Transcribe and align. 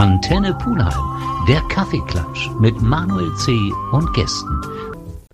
Antenne 0.00 0.54
Pulheim, 0.54 1.44
der 1.46 1.60
Kaffeeklatsch 1.68 2.48
mit 2.58 2.80
Manuel 2.80 3.36
C. 3.36 3.52
und 3.92 4.10
Gästen. 4.14 4.58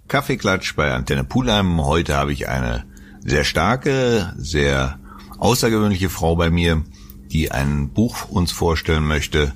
Kaffeeklatsch 0.09 0.75
bei 0.75 0.93
Antenne 0.93 1.23
Pulheim. 1.23 1.85
Heute 1.85 2.17
habe 2.17 2.33
ich 2.33 2.49
eine 2.49 2.85
sehr 3.21 3.45
starke, 3.45 4.35
sehr 4.37 4.99
außergewöhnliche 5.39 6.09
Frau 6.09 6.35
bei 6.35 6.51
mir, 6.51 6.83
die 7.31 7.53
ein 7.53 7.91
Buch 7.91 8.29
uns 8.29 8.51
vorstellen 8.51 9.07
möchte. 9.07 9.53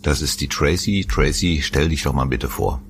Das 0.00 0.22
ist 0.22 0.40
die 0.40 0.48
Tracy. 0.48 1.06
Tracy, 1.06 1.60
stell 1.62 1.90
dich 1.90 2.04
doch 2.04 2.14
mal 2.14 2.24
bitte 2.24 2.48
vor. 2.48 2.80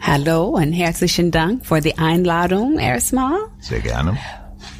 Hallo 0.00 0.44
und 0.44 0.72
herzlichen 0.72 1.30
Dank 1.30 1.66
für 1.66 1.82
die 1.82 1.98
Einladung 1.98 2.78
erstmal. 2.78 3.36
Sehr 3.60 3.80
gerne. 3.80 4.16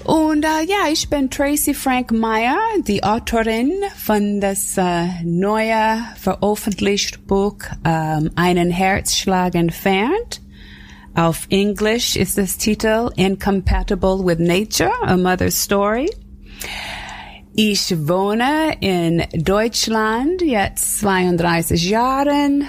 Und 0.05 0.45
äh, 0.45 0.65
ja, 0.67 0.91
ich 0.91 1.11
bin 1.11 1.29
Tracy 1.31 1.75
Frank 1.75 2.13
Meyer, 2.13 2.57
die 2.87 3.03
Autorin 3.05 3.73
von 3.97 4.41
das 4.41 4.77
äh, 4.79 5.07
neue 5.25 6.03
veröffentlichte 6.17 7.19
Buch 7.19 7.59
ähm, 7.85 8.31
Einen 8.37 8.71
Herzschlag 8.71 9.55
entfernt. 9.55 10.41
Auf 11.15 11.47
Englisch 11.51 12.17
ist 12.17 12.39
das 12.39 12.57
Titel 12.59 13.11
Incompatible 13.17 14.25
with 14.25 14.39
Nature, 14.39 14.93
a 15.03 15.17
Mother's 15.17 15.61
Story. 15.61 16.09
Ich 17.55 17.91
wohne 18.07 18.77
in 18.81 19.25
Deutschland 19.43 20.41
jetzt 20.43 21.01
32 21.01 21.91
Jahren. 21.91 22.65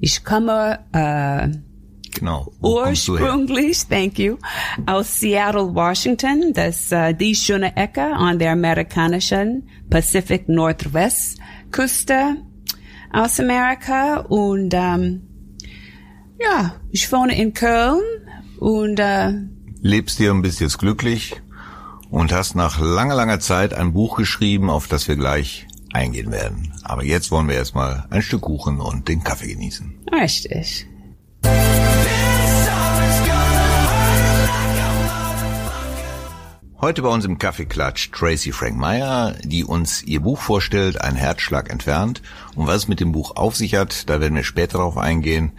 Ich 0.00 0.24
komme 0.24 0.78
äh, 0.92 1.48
Genau. 2.18 2.52
Ursprünglich, 2.62 3.86
thank 3.86 4.18
you, 4.18 4.36
aus 4.86 5.20
Seattle, 5.20 5.74
Washington, 5.74 6.52
das 6.54 6.90
äh, 6.92 7.14
die 7.14 7.34
schöne 7.34 7.76
Ecke 7.76 8.04
an 8.04 8.38
der 8.38 8.52
amerikanischen 8.52 9.68
Pacific 9.90 10.48
Northwest 10.48 11.38
Küste 11.70 12.36
aus 13.12 13.38
Amerika 13.40 14.20
und 14.28 14.72
ähm, 14.74 15.22
ja, 16.38 16.74
ich 16.90 17.10
wohne 17.12 17.38
in 17.38 17.52
Köln 17.54 18.02
und 18.58 18.98
äh, 18.98 19.32
Lebst 19.80 20.18
hier 20.18 20.32
und 20.32 20.42
bist 20.42 20.60
jetzt 20.60 20.78
glücklich 20.78 21.40
und 22.10 22.32
hast 22.32 22.54
nach 22.54 22.80
langer, 22.80 23.14
langer 23.14 23.40
Zeit 23.40 23.74
ein 23.74 23.92
Buch 23.92 24.16
geschrieben, 24.16 24.70
auf 24.70 24.88
das 24.88 25.06
wir 25.08 25.16
gleich 25.16 25.66
eingehen 25.92 26.30
werden. 26.32 26.72
Aber 26.82 27.04
jetzt 27.04 27.30
wollen 27.30 27.48
wir 27.48 27.56
erstmal 27.56 28.06
ein 28.10 28.22
Stück 28.22 28.42
Kuchen 28.42 28.80
und 28.80 29.08
den 29.08 29.22
Kaffee 29.22 29.52
genießen. 29.52 29.94
richtig. 30.12 30.86
Heute 36.86 37.02
bei 37.02 37.08
uns 37.08 37.24
im 37.24 37.38
Kaffeeklatsch 37.38 38.12
Tracy 38.12 38.52
Frank 38.52 38.76
Meyer, 38.76 39.34
die 39.42 39.64
uns 39.64 40.04
ihr 40.04 40.20
Buch 40.20 40.38
vorstellt, 40.38 41.00
Ein 41.00 41.16
Herzschlag 41.16 41.68
entfernt. 41.68 42.22
Und 42.54 42.68
was 42.68 42.76
es 42.76 42.88
mit 42.88 43.00
dem 43.00 43.10
Buch 43.10 43.34
auf 43.34 43.56
sich 43.56 43.74
hat, 43.74 44.08
da 44.08 44.20
werden 44.20 44.36
wir 44.36 44.44
später 44.44 44.78
darauf 44.78 44.96
eingehen. 44.96 45.50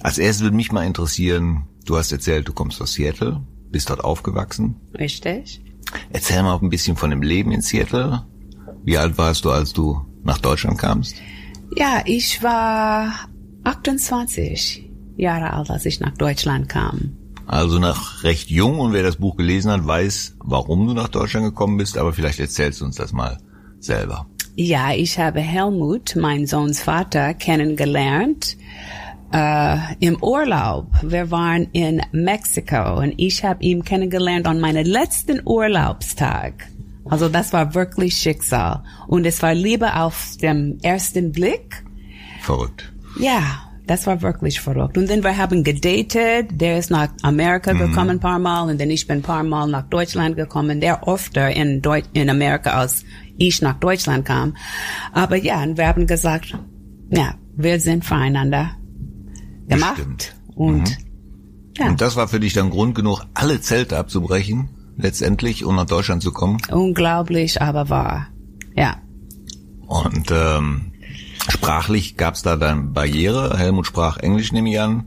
Als 0.00 0.16
erstes 0.16 0.42
würde 0.42 0.56
mich 0.56 0.72
mal 0.72 0.86
interessieren, 0.86 1.68
du 1.84 1.98
hast 1.98 2.10
erzählt, 2.10 2.48
du 2.48 2.54
kommst 2.54 2.80
aus 2.80 2.94
Seattle, 2.94 3.42
bist 3.70 3.90
dort 3.90 4.02
aufgewachsen. 4.02 4.80
Richtig. 4.98 5.62
Erzähl 6.10 6.42
mal 6.42 6.58
ein 6.58 6.70
bisschen 6.70 6.96
von 6.96 7.10
dem 7.10 7.20
Leben 7.20 7.52
in 7.52 7.60
Seattle. 7.60 8.24
Wie 8.82 8.96
alt 8.96 9.18
warst 9.18 9.44
du, 9.44 9.50
als 9.50 9.74
du 9.74 10.00
nach 10.24 10.38
Deutschland 10.38 10.78
kamst? 10.78 11.16
Ja, 11.76 12.00
ich 12.06 12.42
war 12.42 13.28
28 13.64 14.90
Jahre 15.16 15.52
alt, 15.52 15.68
als 15.68 15.84
ich 15.84 16.00
nach 16.00 16.16
Deutschland 16.16 16.70
kam. 16.70 17.18
Also 17.46 17.78
noch 17.78 18.22
recht 18.22 18.50
jung 18.50 18.78
und 18.78 18.92
wer 18.92 19.02
das 19.02 19.16
Buch 19.16 19.36
gelesen 19.36 19.70
hat, 19.70 19.86
weiß, 19.86 20.36
warum 20.38 20.86
du 20.86 20.94
nach 20.94 21.08
Deutschland 21.08 21.46
gekommen 21.46 21.76
bist, 21.76 21.98
aber 21.98 22.12
vielleicht 22.12 22.40
erzählst 22.40 22.80
du 22.80 22.84
uns 22.84 22.96
das 22.96 23.12
mal 23.12 23.38
selber. 23.80 24.26
Ja, 24.54 24.92
ich 24.92 25.18
habe 25.18 25.40
Helmut, 25.40 26.14
mein 26.16 26.46
Sohns 26.46 26.82
Vater, 26.82 27.34
kennengelernt 27.34 28.56
äh, 29.32 29.76
im 30.00 30.22
Urlaub. 30.22 30.88
Wir 31.02 31.30
waren 31.30 31.68
in 31.72 32.02
Mexiko 32.12 32.98
und 32.98 33.14
ich 33.16 33.44
habe 33.44 33.62
ihn 33.64 33.82
kennengelernt 33.82 34.46
an 34.46 34.60
meinem 34.60 34.86
letzten 34.86 35.40
Urlaubstag. 35.44 36.68
Also 37.06 37.28
das 37.28 37.52
war 37.52 37.74
wirklich 37.74 38.14
Schicksal. 38.14 38.84
Und 39.08 39.26
es 39.26 39.42
war 39.42 39.54
Liebe 39.54 39.96
auf 39.96 40.36
dem 40.40 40.78
ersten 40.82 41.32
Blick. 41.32 41.84
Verrückt. 42.40 42.92
Ja, 43.18 43.71
das 43.86 44.06
war 44.06 44.22
wirklich 44.22 44.60
verrückt. 44.60 44.96
Und 44.96 45.10
dann 45.10 45.24
wir 45.24 45.36
haben 45.36 45.64
gedatet. 45.64 46.48
Der 46.52 46.78
ist 46.78 46.90
nach 46.90 47.08
Amerika 47.22 47.72
gekommen 47.72 48.10
ein 48.10 48.20
paar 48.20 48.38
Mal 48.38 48.70
und 48.70 48.80
dann 48.80 48.90
ich 48.90 49.06
bin 49.06 49.18
ein 49.18 49.22
paar 49.22 49.42
Mal 49.42 49.66
nach 49.68 49.88
Deutschland 49.88 50.36
gekommen. 50.36 50.80
Der 50.80 51.06
öfter 51.08 51.50
in, 51.50 51.82
Deut 51.82 52.04
in 52.12 52.30
Amerika 52.30 52.70
als 52.70 53.04
ich 53.36 53.60
nach 53.60 53.78
Deutschland 53.80 54.24
kam. 54.24 54.56
Aber 55.12 55.36
ja, 55.36 55.62
und 55.62 55.78
wir 55.78 55.88
haben 55.88 56.06
gesagt, 56.06 56.56
ja, 57.10 57.34
wir 57.56 57.80
sind 57.80 58.04
füreinander 58.04 58.70
gemacht. 59.68 59.96
Bestimmt. 59.96 60.36
Und 60.54 60.98
ja, 61.76 61.88
Und 61.88 62.00
das 62.00 62.16
war 62.16 62.28
für 62.28 62.38
dich 62.38 62.52
dann 62.52 62.70
Grund 62.70 62.94
genug, 62.94 63.22
alle 63.34 63.60
Zelte 63.60 63.98
abzubrechen, 63.98 64.68
letztendlich, 64.96 65.64
um 65.64 65.74
nach 65.74 65.86
Deutschland 65.86 66.22
zu 66.22 66.32
kommen. 66.32 66.58
unglaublich, 66.70 67.60
aber 67.60 67.88
wahr. 67.88 68.28
Ja. 68.76 68.96
Und 69.86 70.30
ähm, 70.30 70.91
sprachlich 71.48 72.16
gab 72.16 72.34
es 72.34 72.42
da 72.42 72.56
dann 72.56 72.92
Barriere. 72.92 73.58
Helmut 73.58 73.86
sprach 73.86 74.18
Englisch, 74.18 74.52
nehme 74.52 74.70
ich 74.70 74.80
an. 74.80 75.06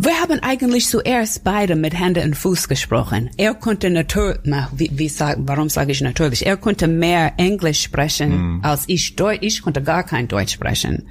Wir 0.00 0.20
haben 0.20 0.38
eigentlich 0.42 0.86
zuerst 0.86 1.42
beide 1.42 1.74
mit 1.74 1.92
Hände 1.92 2.22
und 2.22 2.36
Fuß 2.36 2.68
gesprochen. 2.68 3.30
Er 3.36 3.54
konnte 3.54 3.90
natürlich, 3.90 4.38
na, 4.44 4.68
wie, 4.72 4.90
wie 4.92 5.08
sag, 5.08 5.38
warum 5.40 5.68
sage 5.68 5.90
ich 5.90 6.00
natürlich? 6.00 6.46
Er 6.46 6.56
konnte 6.56 6.86
mehr 6.86 7.32
Englisch 7.36 7.82
sprechen 7.82 8.60
als 8.62 8.84
ich 8.86 9.16
Deutsch. 9.16 9.40
Ich 9.42 9.62
konnte 9.62 9.82
gar 9.82 10.04
kein 10.04 10.28
Deutsch 10.28 10.54
sprechen. 10.54 11.08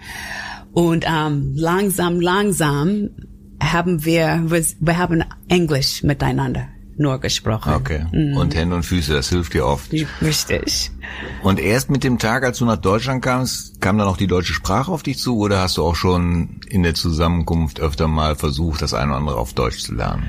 Und 0.71 1.05
ähm, 1.05 1.51
langsam, 1.55 2.21
langsam 2.21 3.09
haben 3.61 4.05
wir, 4.05 4.43
wir, 4.45 4.63
wir 4.79 4.97
haben 4.97 5.23
Englisch 5.49 6.03
miteinander 6.03 6.69
nur 6.97 7.19
gesprochen. 7.19 7.73
Okay. 7.73 8.05
Und 8.11 8.55
Hände 8.55 8.75
und 8.75 8.83
Füße, 8.83 9.13
das 9.13 9.29
hilft 9.29 9.53
dir 9.53 9.65
oft. 9.65 9.91
Richtig. 10.21 10.91
Und 11.43 11.59
erst 11.59 11.89
mit 11.89 12.03
dem 12.03 12.19
Tag, 12.19 12.43
als 12.43 12.59
du 12.59 12.65
nach 12.65 12.77
Deutschland 12.77 13.23
kamst, 13.23 13.79
kam 13.81 13.97
dann 13.97 14.07
auch 14.07 14.17
die 14.17 14.27
deutsche 14.27 14.53
Sprache 14.53 14.91
auf 14.91 15.03
dich 15.03 15.19
zu 15.19 15.37
oder 15.37 15.61
hast 15.61 15.77
du 15.77 15.83
auch 15.83 15.95
schon 15.95 16.59
in 16.67 16.83
der 16.83 16.93
Zusammenkunft 16.93 17.79
öfter 17.79 18.07
mal 18.07 18.35
versucht, 18.35 18.81
das 18.81 18.93
eine 18.93 19.11
oder 19.11 19.19
andere 19.19 19.37
auf 19.37 19.53
Deutsch 19.53 19.79
zu 19.79 19.93
lernen? 19.93 20.27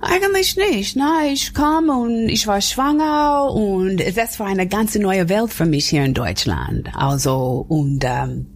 Eigentlich 0.00 0.56
nicht. 0.56 0.96
Nein, 0.96 1.32
ich 1.32 1.54
kam 1.54 1.88
und 1.88 2.28
ich 2.28 2.48
war 2.48 2.60
schwanger 2.60 3.52
und 3.52 3.98
das 4.16 4.40
war 4.40 4.48
eine 4.48 4.66
ganze 4.66 4.98
neue 4.98 5.28
Welt 5.28 5.52
für 5.52 5.64
mich 5.64 5.88
hier 5.88 6.04
in 6.04 6.12
Deutschland. 6.12 6.90
Also 6.96 7.64
und 7.68 8.02
ähm, 8.04 8.46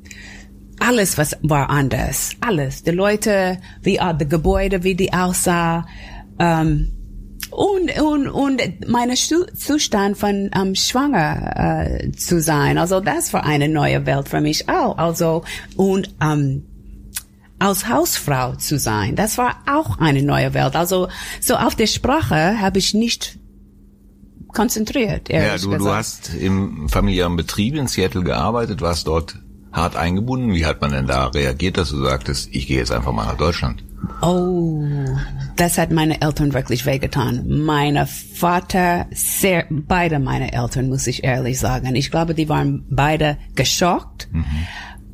alles 0.80 1.16
was 1.18 1.36
war 1.42 1.70
anders. 1.70 2.30
Alles. 2.40 2.82
Die 2.82 2.90
Leute, 2.90 3.58
wie 3.82 3.96
äh, 3.96 4.14
die 4.16 4.28
Gebäude, 4.28 4.82
wie 4.82 4.96
die 4.96 5.12
aussah. 5.12 5.86
Ähm, 6.38 6.95
und, 7.56 7.98
und, 7.98 8.28
und 8.28 8.86
meine 8.86 9.14
Zustand 9.14 10.18
von 10.18 10.50
ähm, 10.54 10.74
schwanger 10.74 11.86
äh, 11.86 12.12
zu 12.12 12.42
sein. 12.42 12.76
Also 12.76 13.00
das 13.00 13.32
war 13.32 13.46
eine 13.46 13.70
neue 13.70 14.04
Welt 14.04 14.28
für 14.28 14.42
mich 14.42 14.68
auch. 14.68 14.98
Also 14.98 15.42
und 15.74 16.14
ähm, 16.20 16.64
als 17.58 17.88
Hausfrau 17.88 18.56
zu 18.56 18.78
sein, 18.78 19.16
das 19.16 19.38
war 19.38 19.56
auch 19.66 19.98
eine 19.98 20.22
neue 20.22 20.52
Welt. 20.52 20.76
Also 20.76 21.08
so 21.40 21.54
auf 21.54 21.74
der 21.74 21.86
Sprache 21.86 22.60
habe 22.60 22.78
ich 22.78 22.92
nicht 22.92 23.38
konzentriert. 24.48 25.30
Ja, 25.30 25.56
du, 25.56 25.78
du 25.78 25.88
hast 25.88 26.34
im 26.34 26.90
familiären 26.90 27.36
Betrieb 27.36 27.74
in 27.76 27.86
Seattle 27.86 28.22
gearbeitet, 28.22 28.82
warst 28.82 29.06
dort 29.06 29.38
hart 29.72 29.96
eingebunden. 29.96 30.52
Wie 30.52 30.66
hat 30.66 30.82
man 30.82 30.92
denn 30.92 31.06
da 31.06 31.28
reagiert, 31.28 31.78
dass 31.78 31.88
du 31.88 32.02
sagtest, 32.02 32.50
ich 32.52 32.66
gehe 32.66 32.76
jetzt 32.76 32.92
einfach 32.92 33.12
mal 33.12 33.24
nach 33.24 33.38
Deutschland? 33.38 33.82
Oh, 34.20 34.84
das 35.56 35.78
hat 35.78 35.90
meine 35.90 36.20
Eltern 36.20 36.52
wirklich 36.52 36.86
wehgetan. 36.86 37.44
Meine 37.64 38.06
Vater, 38.06 39.06
sehr, 39.12 39.64
beide 39.70 40.18
meine 40.18 40.52
Eltern, 40.52 40.88
muss 40.88 41.06
ich 41.06 41.24
ehrlich 41.24 41.58
sagen. 41.58 41.94
Ich 41.96 42.10
glaube, 42.10 42.34
die 42.34 42.48
waren 42.48 42.84
beide 42.90 43.38
geschockt. 43.54 44.28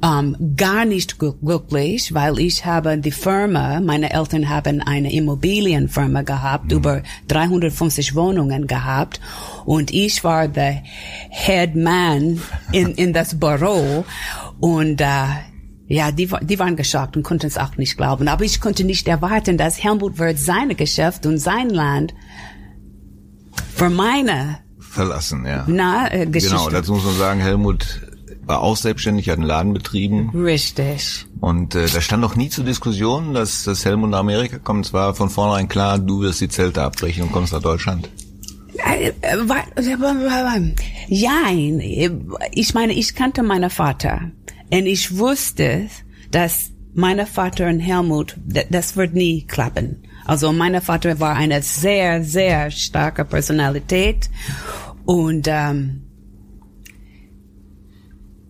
Ähm, 0.05 0.55
gar 0.57 0.85
nicht 0.85 1.13
gl- 1.21 1.37
glücklich, 1.41 2.13
weil 2.13 2.41
ich 2.41 2.65
habe 2.67 2.99
die 2.99 3.13
Firma, 3.13 3.79
meine 3.81 4.13
Eltern 4.13 4.49
haben 4.49 4.81
eine 4.83 5.13
Immobilienfirma 5.13 6.23
gehabt, 6.23 6.73
über 6.73 7.03
350 7.29 8.17
Wohnungen 8.17 8.67
gehabt 8.67 9.21
und 9.65 9.93
ich 9.93 10.25
war 10.25 10.49
der 10.49 10.83
Head 11.31 11.77
Man 11.77 12.41
in, 12.73 12.89
in 12.97 13.13
das 13.13 13.39
Büro 13.39 14.05
und 14.59 15.01
äh, 15.01 15.07
ja, 15.93 16.11
die, 16.11 16.27
die 16.41 16.59
waren 16.59 16.77
geschockt 16.77 17.19
und 17.19 17.23
konnten 17.23 17.47
es 17.47 17.59
auch 17.59 17.77
nicht 17.77 17.99
glauben. 17.99 18.27
Aber 18.29 18.45
ich 18.45 18.63
konnte 18.63 18.83
nicht 18.83 19.07
erwarten, 19.09 19.59
dass 19.59 19.83
Helmut 19.83 20.19
wird 20.19 20.39
seine 20.39 20.75
Geschäft 20.75 21.27
und 21.27 21.37
sein 21.37 21.69
Land 21.69 22.15
für 23.75 23.91
meine 23.91 24.59
Verlassen, 24.81 25.45
ja. 25.45 25.65
na, 25.69 26.11
äh, 26.11 26.27
Geschichte. 26.27 26.57
Genau, 26.57 26.71
dazu 26.71 26.95
muss 26.95 27.05
man 27.05 27.17
sagen, 27.17 27.41
Helmut 27.41 28.01
war 28.45 28.63
auch 28.63 28.77
selbstständig, 28.77 29.29
hat 29.29 29.37
einen 29.37 29.47
Laden 29.47 29.75
betrieben. 29.75 30.31
Richtig. 30.35 31.27
Und 31.41 31.75
äh, 31.75 31.87
da 31.87 32.01
stand 32.01 32.25
doch 32.25 32.37
nie 32.37 32.49
zur 32.49 32.65
Diskussion, 32.65 33.35
dass, 33.35 33.65
dass 33.65 33.85
Helmut 33.85 34.11
nach 34.11 34.21
Amerika 34.21 34.59
kommt. 34.59 34.87
Es 34.87 34.93
war 34.95 35.15
von 35.15 35.29
vornherein 35.29 35.69
klar, 35.69 35.99
du 35.99 36.23
wirst 36.23 36.41
die 36.41 36.49
Zelte 36.49 36.83
abbrechen 36.83 37.25
und 37.25 37.33
kommst 37.33 37.53
nach 37.53 37.63
Deutschland. 37.63 38.09
Ja, 41.09 41.51
ich 42.53 42.75
meine, 42.75 42.93
ich 42.95 43.15
kannte 43.15 43.43
meinen 43.43 43.69
Vater 43.69 44.31
und 44.73 44.87
ich 44.87 45.19
wusste, 45.19 45.89
dass 46.31 46.71
mein 46.95 47.27
Vater 47.27 47.69
und 47.69 47.81
Helmut, 47.81 48.37
das 48.71 48.97
wird 48.97 49.15
nie 49.15 49.43
klappen. 49.47 50.03
Also 50.25 50.53
mein 50.53 50.81
Vater 50.81 51.21
war 51.21 51.37
eine 51.37 51.63
sehr, 51.63 52.23
sehr 52.23 52.71
starke 52.71 53.25
Personalität 53.25 54.31
und 55.05 55.47
ähm, 55.49 56.03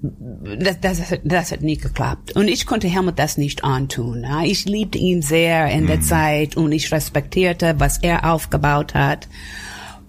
das, 0.03 0.81
das, 0.81 1.01
das 1.25 1.53
hat 1.53 1.63
nie 1.63 1.77
geklappt. 1.77 2.37
Und 2.37 2.49
ich 2.49 2.67
konnte 2.67 2.89
Helmut 2.89 3.19
das 3.19 3.39
nicht 3.39 3.65
antun. 3.65 4.27
Ich 4.45 4.65
liebte 4.65 4.99
ihn 4.99 5.23
sehr 5.23 5.71
in 5.71 5.87
der 5.87 5.99
mhm. 5.99 6.03
Zeit 6.03 6.57
und 6.57 6.73
ich 6.73 6.93
respektierte, 6.93 7.75
was 7.79 7.99
er 7.99 8.31
aufgebaut 8.31 8.95
hat. 8.95 9.29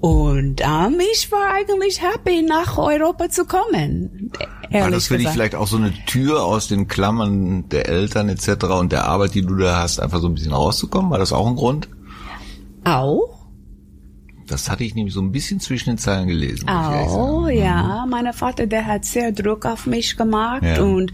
Und 0.03 0.59
ähm, 0.59 1.00
ich 1.13 1.31
war 1.31 1.53
eigentlich 1.53 2.01
happy, 2.01 2.41
nach 2.41 2.77
Europa 2.77 3.29
zu 3.29 3.45
kommen. 3.45 4.33
War 4.69 4.91
das 4.91 5.07
für 5.07 5.17
dich 5.17 5.29
vielleicht 5.29 5.55
auch 5.55 5.67
so 5.67 5.77
eine 5.77 5.94
Tür 6.05 6.44
aus 6.44 6.67
den 6.67 6.89
Klammern 6.89 7.69
der 7.69 7.88
Eltern 7.88 8.27
etc. 8.27 8.65
und 8.65 8.91
der 8.91 9.05
Arbeit, 9.05 9.33
die 9.33 9.44
du 9.44 9.55
da 9.55 9.77
hast, 9.77 10.01
einfach 10.01 10.19
so 10.19 10.27
ein 10.27 10.33
bisschen 10.33 10.51
rauszukommen? 10.51 11.09
War 11.09 11.19
das 11.19 11.31
auch 11.31 11.47
ein 11.47 11.55
Grund? 11.55 11.88
Auch. 12.83 13.47
Das 14.45 14.69
hatte 14.69 14.83
ich 14.83 14.94
nämlich 14.94 15.13
so 15.13 15.21
ein 15.21 15.31
bisschen 15.31 15.61
zwischen 15.61 15.91
den 15.91 15.97
Zeilen 15.97 16.27
gelesen. 16.27 16.69
Oh, 16.69 17.47
ja. 17.47 18.03
Mhm. 18.03 18.09
Mein 18.09 18.33
Vater, 18.33 18.67
der 18.67 18.85
hat 18.85 19.05
sehr 19.05 19.31
Druck 19.31 19.65
auf 19.65 19.85
mich 19.85 20.17
gemacht 20.17 20.63
ja. 20.63 20.83
und 20.83 21.13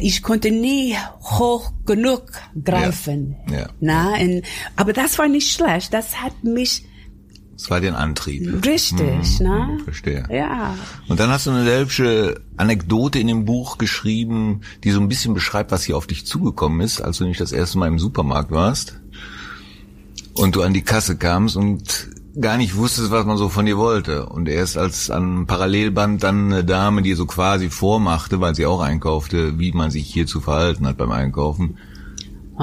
ich 0.00 0.22
konnte 0.22 0.50
nie 0.50 0.96
hoch 1.20 1.72
genug 1.84 2.22
greifen. 2.64 3.36
Ja. 3.50 3.58
ja. 3.58 3.66
Na, 3.80 4.14
und, 4.14 4.44
aber 4.76 4.94
das 4.94 5.18
war 5.18 5.28
nicht 5.28 5.52
schlecht. 5.52 5.92
Das 5.92 6.22
hat 6.22 6.42
mich 6.42 6.84
das 7.58 7.70
war 7.70 7.80
der 7.80 7.98
Antrieb. 7.98 8.64
Richtig, 8.64 9.40
mhm, 9.40 9.46
ne? 9.46 9.78
Verstehe. 9.82 10.24
Ja. 10.30 10.76
Und 11.08 11.18
dann 11.18 11.28
hast 11.30 11.46
du 11.46 11.50
eine 11.50 11.64
selbsche 11.64 12.40
Anekdote 12.56 13.18
in 13.18 13.26
dem 13.26 13.44
Buch 13.46 13.78
geschrieben, 13.78 14.60
die 14.84 14.92
so 14.92 15.00
ein 15.00 15.08
bisschen 15.08 15.34
beschreibt, 15.34 15.72
was 15.72 15.82
hier 15.82 15.96
auf 15.96 16.06
dich 16.06 16.24
zugekommen 16.24 16.80
ist, 16.80 17.00
als 17.00 17.18
du 17.18 17.24
nicht 17.24 17.40
das 17.40 17.50
erste 17.50 17.78
Mal 17.78 17.88
im 17.88 17.98
Supermarkt 17.98 18.52
warst 18.52 19.00
und 20.34 20.54
du 20.54 20.62
an 20.62 20.72
die 20.72 20.82
Kasse 20.82 21.16
kamst 21.16 21.56
und 21.56 22.08
gar 22.40 22.58
nicht 22.58 22.76
wusstest, 22.76 23.10
was 23.10 23.26
man 23.26 23.36
so 23.36 23.48
von 23.48 23.66
dir 23.66 23.76
wollte. 23.76 24.26
Und 24.26 24.48
erst 24.48 24.78
als 24.78 25.10
an 25.10 25.46
Parallelband 25.46 26.22
dann 26.22 26.52
eine 26.52 26.64
Dame, 26.64 27.02
die 27.02 27.14
so 27.14 27.26
quasi 27.26 27.70
vormachte, 27.70 28.40
weil 28.40 28.54
sie 28.54 28.66
auch 28.66 28.80
einkaufte, 28.80 29.58
wie 29.58 29.72
man 29.72 29.90
sich 29.90 30.06
hier 30.06 30.28
zu 30.28 30.40
verhalten 30.40 30.86
hat 30.86 30.96
beim 30.96 31.10
Einkaufen, 31.10 31.78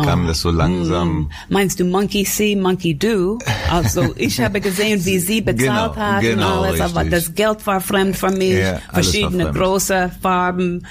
kam 0.04 0.28
das 0.28 0.42
so 0.42 0.52
langsam. 0.52 1.10
Mm. 1.10 1.30
Meinst 1.50 1.80
du 1.80 1.86
Monkey 1.86 2.26
See, 2.26 2.56
Monkey 2.56 2.98
Do? 2.98 3.38
Also 3.72 4.14
ich 4.18 4.40
habe 4.40 4.60
gesehen, 4.62 5.04
wie 5.06 5.20
sie 5.20 5.42
bezahlt 5.42 5.94
genau, 5.94 5.96
hat 5.96 6.22
genau, 6.22 6.60
und 6.60 6.66
alles, 6.66 6.80
richtig. 6.82 6.98
aber 6.98 7.10
das 7.10 7.34
Geld 7.34 7.66
war 7.68 7.82
fremd 7.82 8.16
für 8.18 8.32
mich, 8.32 8.60
ja, 8.60 8.82
verschiedene 8.92 9.52
große 9.52 10.12
Farben 10.22 10.86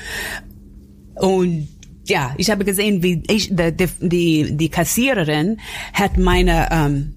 und 1.15 1.69
ja, 2.07 2.35
ich 2.37 2.51
habe 2.51 2.65
gesehen, 2.65 3.03
wie 3.03 3.23
ich 3.29 3.55
die 3.55 3.89
die, 4.01 4.57
die 4.57 4.69
Kassiererin 4.69 5.59
hat 5.93 6.19
meine 6.19 6.69
ähm, 6.71 7.15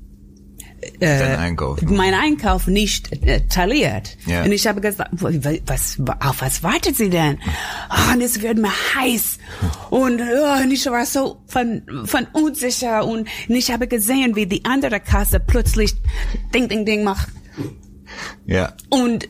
äh, 0.99 1.35
Einkauf. 1.35 1.81
mein 1.81 2.13
Einkauf 2.13 2.67
nicht 2.67 3.11
äh, 3.25 3.41
taliert. 3.47 4.17
Ja. 4.25 4.43
Und 4.43 4.51
ich 4.51 4.67
habe 4.67 4.81
gesagt, 4.81 5.11
was, 5.13 5.97
auf 6.19 6.41
was 6.41 6.63
wartet 6.63 6.95
sie 6.95 7.09
denn? 7.09 7.39
Oh, 7.89 8.13
und 8.13 8.21
es 8.21 8.41
wird 8.41 8.57
mir 8.57 8.71
heiß. 8.95 9.39
Und, 9.89 10.21
oh, 10.21 10.63
und 10.63 10.71
ich 10.71 10.85
war 10.85 11.05
so 11.05 11.41
von, 11.47 11.81
von 12.05 12.27
unsicher 12.33 13.05
und, 13.05 13.27
und 13.47 13.55
ich 13.55 13.71
habe 13.71 13.87
gesehen, 13.87 14.35
wie 14.35 14.45
die 14.45 14.65
andere 14.65 14.99
Kasse 14.99 15.39
plötzlich 15.39 15.95
Ding, 16.53 16.67
Ding, 16.67 16.85
Ding 16.85 17.03
macht. 17.03 17.29
Ja. 18.45 18.73
Und 18.89 19.29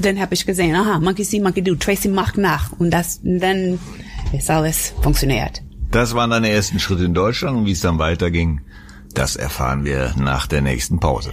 dann 0.00 0.20
habe 0.20 0.34
ich 0.34 0.46
gesehen, 0.46 0.74
aha, 0.74 1.00
Monkey 1.00 1.24
see, 1.24 1.40
Monkey 1.40 1.62
do, 1.62 1.74
Tracy 1.74 2.08
macht 2.08 2.36
nach. 2.38 2.72
Und 2.72 2.90
das, 2.90 3.20
dann 3.22 3.78
ist 4.32 4.50
alles 4.50 4.92
funktioniert. 5.02 5.62
Das 5.90 6.14
waren 6.14 6.30
deine 6.30 6.50
ersten 6.50 6.78
Schritte 6.78 7.04
in 7.04 7.14
Deutschland 7.14 7.56
und 7.56 7.66
wie 7.66 7.72
es 7.72 7.80
dann 7.80 7.98
weiterging, 7.98 8.60
das 9.16 9.34
erfahren 9.34 9.84
wir 9.84 10.12
nach 10.18 10.46
der 10.46 10.60
nächsten 10.60 11.00
Pause. 11.00 11.32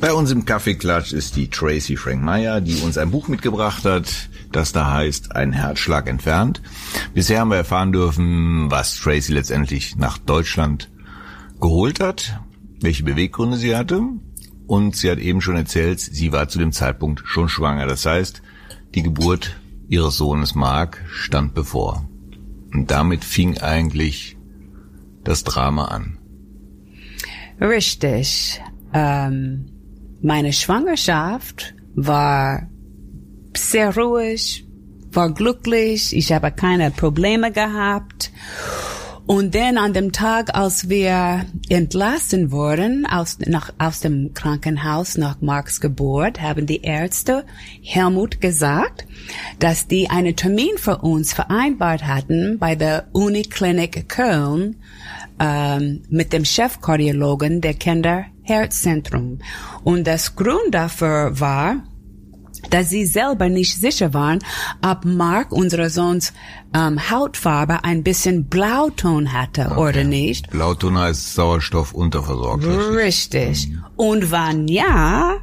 Bei 0.00 0.12
uns 0.12 0.30
im 0.30 0.44
Kaffeeklatsch 0.44 1.12
ist 1.12 1.36
die 1.36 1.48
Tracy 1.48 1.96
Frank 1.96 2.22
Meyer, 2.22 2.60
die 2.60 2.76
uns 2.80 2.96
ein 2.96 3.10
Buch 3.10 3.28
mitgebracht 3.28 3.84
hat, 3.84 4.30
das 4.50 4.72
da 4.72 4.92
heißt 4.92 5.36
Ein 5.36 5.52
Herzschlag 5.52 6.08
entfernt. 6.08 6.62
Bisher 7.12 7.40
haben 7.40 7.50
wir 7.50 7.56
erfahren 7.56 7.92
dürfen, 7.92 8.70
was 8.70 8.96
Tracy 8.96 9.32
letztendlich 9.32 9.96
nach 9.96 10.16
Deutschland 10.16 10.90
geholt 11.60 12.00
hat, 12.00 12.40
welche 12.80 13.04
Beweggründe 13.04 13.58
sie 13.58 13.76
hatte. 13.76 14.02
Und 14.66 14.96
sie 14.96 15.10
hat 15.10 15.18
eben 15.18 15.40
schon 15.40 15.56
erzählt, 15.56 16.00
sie 16.00 16.32
war 16.32 16.48
zu 16.48 16.58
dem 16.58 16.72
Zeitpunkt 16.72 17.22
schon 17.26 17.48
schwanger. 17.48 17.86
Das 17.86 18.06
heißt, 18.06 18.42
die 18.94 19.02
Geburt 19.02 19.60
ihres 19.88 20.16
Sohnes 20.16 20.54
Mark 20.54 21.04
stand 21.10 21.54
bevor. 21.54 22.06
Und 22.76 22.90
damit 22.90 23.24
fing 23.24 23.56
eigentlich 23.56 24.36
das 25.24 25.44
Drama 25.44 25.86
an. 25.86 26.18
Richtig. 27.58 28.60
Ähm, 28.92 29.72
meine 30.20 30.52
Schwangerschaft 30.52 31.74
war 31.94 32.68
sehr 33.56 33.96
ruhig, 33.96 34.66
war 35.10 35.32
glücklich, 35.32 36.14
ich 36.14 36.32
habe 36.32 36.52
keine 36.52 36.90
Probleme 36.90 37.50
gehabt. 37.50 38.30
Und 39.26 39.56
dann 39.56 39.76
an 39.76 39.92
dem 39.92 40.12
Tag, 40.12 40.54
als 40.54 40.88
wir 40.88 41.46
entlassen 41.68 42.52
wurden 42.52 43.06
aus, 43.06 43.38
nach, 43.44 43.72
aus 43.76 43.98
dem 43.98 44.34
Krankenhaus 44.34 45.18
nach 45.18 45.40
Marks 45.40 45.80
Geburt, 45.80 46.40
haben 46.40 46.66
die 46.66 46.82
Ärzte 46.82 47.44
Helmut 47.82 48.40
gesagt, 48.40 49.04
dass 49.58 49.88
die 49.88 50.10
einen 50.10 50.36
Termin 50.36 50.78
für 50.78 50.98
uns 50.98 51.32
vereinbart 51.32 52.06
hatten 52.06 52.58
bei 52.60 52.76
der 52.76 53.08
Uniklinik 53.12 54.08
Köln 54.08 54.76
ähm, 55.40 56.02
mit 56.08 56.32
dem 56.32 56.44
Chefkardiologen 56.44 57.60
der 57.60 57.74
Kinderherzzentrum. 57.74 59.40
Und 59.82 60.06
das 60.06 60.36
Grund 60.36 60.72
dafür 60.72 61.40
war, 61.40 61.82
dass 62.70 62.88
sie 62.88 63.06
selber 63.06 63.48
nicht 63.48 63.76
sicher 63.76 64.14
waren, 64.14 64.40
ob 64.82 65.04
Mark, 65.04 65.52
unserer 65.52 65.90
Sohns 65.90 66.32
ähm, 66.74 67.10
Hautfarbe, 67.10 67.84
ein 67.84 68.02
bisschen 68.02 68.46
Blauton 68.46 69.32
hatte 69.32 69.70
okay. 69.70 69.80
oder 69.80 70.04
nicht. 70.04 70.50
Blauton 70.50 70.98
heißt 70.98 71.34
Sauerstoffunterversorgt. 71.34 72.64
Richtig. 72.64 72.96
richtig. 72.96 73.68
Mhm. 73.68 73.84
Und 73.96 74.30
wann 74.30 74.68
ja, 74.68 75.36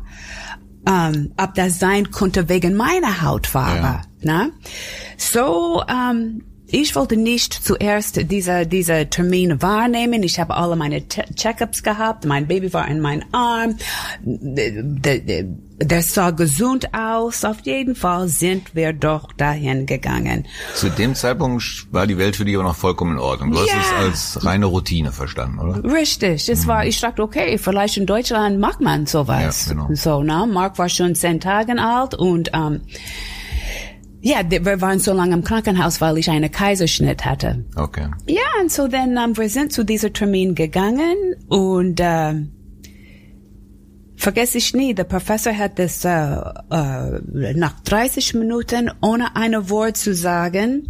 ähm, 0.88 1.34
ob 1.38 1.54
das 1.56 1.80
sein 1.80 2.12
konnte 2.12 2.50
wegen 2.50 2.76
meiner 2.76 3.22
Hautfarbe. 3.22 3.82
Ja. 3.82 4.02
Na? 4.22 4.50
So, 5.18 5.84
ähm, 5.88 6.44
ich 6.74 6.96
wollte 6.96 7.18
nicht 7.18 7.54
zuerst 7.54 8.32
dieser 8.32 8.66
dieser 8.66 9.08
Termin 9.08 9.62
wahrnehmen. 9.62 10.24
Ich 10.24 10.40
habe 10.40 10.56
alle 10.56 10.76
meine 10.76 11.08
Checkups 11.08 11.84
gehabt. 11.84 12.26
Mein 12.26 12.48
Baby 12.48 12.74
war 12.74 12.88
in 12.88 13.00
meinem 13.00 13.24
Arm. 13.32 13.78
Der, 14.24 14.82
der, 14.82 15.44
der 15.78 16.02
sah 16.02 16.32
gesund 16.32 16.92
aus. 16.96 17.46
Auf 17.46 17.60
jeden 17.62 17.94
Fall 17.94 18.28
sind 18.28 18.74
wir 18.74 18.92
doch 18.92 19.34
dahin 19.34 19.86
gegangen. 19.86 20.48
Zu 20.74 20.90
dem 20.90 21.14
Zeitpunkt 21.14 21.64
war 21.92 22.08
die 22.08 22.18
Welt 22.18 22.36
für 22.36 22.46
dich 22.46 22.56
aber 22.56 22.64
noch 22.64 22.76
vollkommen 22.76 23.14
in 23.14 23.20
Ordnung. 23.20 23.52
Du 23.52 23.60
ja. 23.60 23.74
hast 23.76 23.86
es 23.86 24.38
als 24.38 24.46
reine 24.46 24.66
Routine 24.66 25.12
verstanden, 25.12 25.60
oder? 25.60 25.84
Richtig. 25.84 26.50
Es 26.50 26.64
mhm. 26.64 26.68
war, 26.68 26.86
ich 26.88 27.00
dachte, 27.00 27.22
okay, 27.22 27.60
vielleicht 27.60 27.98
in 27.98 28.08
Deutschland 28.08 28.60
mag 28.60 28.82
man 28.82 29.06
sowas. 29.06 29.68
Ja, 29.68 29.74
genau. 29.74 29.90
So, 29.94 30.24
ne? 30.24 30.50
Mark 30.52 30.80
war 30.80 30.90
schon 30.90 31.14
zehn 31.14 31.40
Tage 31.40 31.80
alt 31.80 32.16
und 32.16 32.50
ähm, 32.56 32.82
ja, 34.26 34.40
wir 34.50 34.80
waren 34.80 35.00
so 35.00 35.12
lange 35.12 35.34
im 35.34 35.44
Krankenhaus, 35.44 36.00
weil 36.00 36.18
ich 36.18 36.30
einen 36.30 36.50
Kaiserschnitt 36.50 37.26
hatte. 37.26 37.66
Okay. 37.76 38.08
Ja, 38.26 38.42
und 38.62 38.72
so 38.72 38.88
dann, 38.88 39.18
um, 39.18 39.36
wir 39.36 39.50
sind 39.50 39.74
zu 39.74 39.84
dieser 39.84 40.14
Termin 40.14 40.56
gegangen 40.56 41.36
und 41.50 42.00
äh, 42.00 42.34
vergesse 44.16 44.60
ich 44.60 44.74
nie, 44.74 44.94
der 44.94 45.04
Professor 45.04 45.58
hat 45.58 45.78
das 45.78 46.06
äh, 46.06 46.10
äh, 46.10 47.54
nach 47.54 47.82
30 47.82 48.36
Minuten 48.36 48.90
ohne 49.02 49.36
ein 49.36 49.70
Wort 49.70 49.98
zu 49.98 50.16
sagen, 50.16 50.88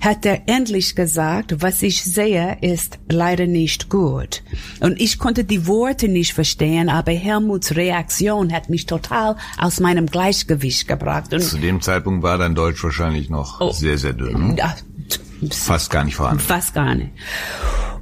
hat 0.00 0.24
er 0.24 0.48
endlich 0.48 0.94
gesagt, 0.94 1.62
was 1.62 1.82
ich 1.82 2.02
sehe, 2.02 2.58
ist 2.60 2.98
leider 3.08 3.46
nicht 3.46 3.88
gut. 3.88 4.42
Und 4.80 5.00
ich 5.00 5.18
konnte 5.18 5.44
die 5.44 5.66
Worte 5.66 6.08
nicht 6.08 6.32
verstehen, 6.32 6.88
aber 6.88 7.12
Helmuts 7.12 7.76
Reaktion 7.76 8.52
hat 8.52 8.68
mich 8.68 8.86
total 8.86 9.36
aus 9.58 9.80
meinem 9.80 10.06
Gleichgewicht 10.06 10.88
gebracht. 10.88 11.32
Und 11.32 11.42
Zu 11.42 11.58
dem 11.58 11.80
Zeitpunkt 11.80 12.22
war 12.22 12.38
dein 12.38 12.54
Deutsch 12.54 12.82
wahrscheinlich 12.82 13.30
noch 13.30 13.60
oh, 13.60 13.72
sehr, 13.72 13.98
sehr 13.98 14.12
dünn. 14.12 14.54
Ne? 14.54 14.74
Fast 15.50 15.90
gar 15.90 16.04
nicht 16.04 16.16
vorhanden. 16.16 16.42
Fast 16.42 16.74
gar 16.74 16.94
nicht. 16.94 17.10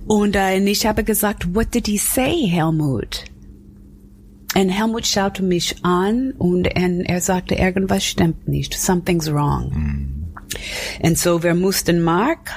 Und 0.06 0.36
äh, 0.36 0.58
ich 0.58 0.86
habe 0.86 1.04
gesagt, 1.04 1.54
what 1.54 1.74
did 1.74 1.86
he 1.86 1.98
say, 1.98 2.46
Helmut? 2.46 3.24
Und 4.54 4.70
Helmut 4.70 5.06
schaute 5.06 5.42
mich 5.42 5.84
an 5.84 6.32
und, 6.38 6.66
und 6.66 7.04
er 7.04 7.20
sagte, 7.20 7.56
irgendwas 7.56 8.04
stimmt 8.04 8.48
nicht. 8.48 8.74
Something's 8.74 9.30
wrong. 9.30 9.70
Mm. 9.70 10.15
Und 11.02 11.18
so 11.18 11.42
wir 11.42 11.54
mussten 11.54 12.02
Mark 12.02 12.50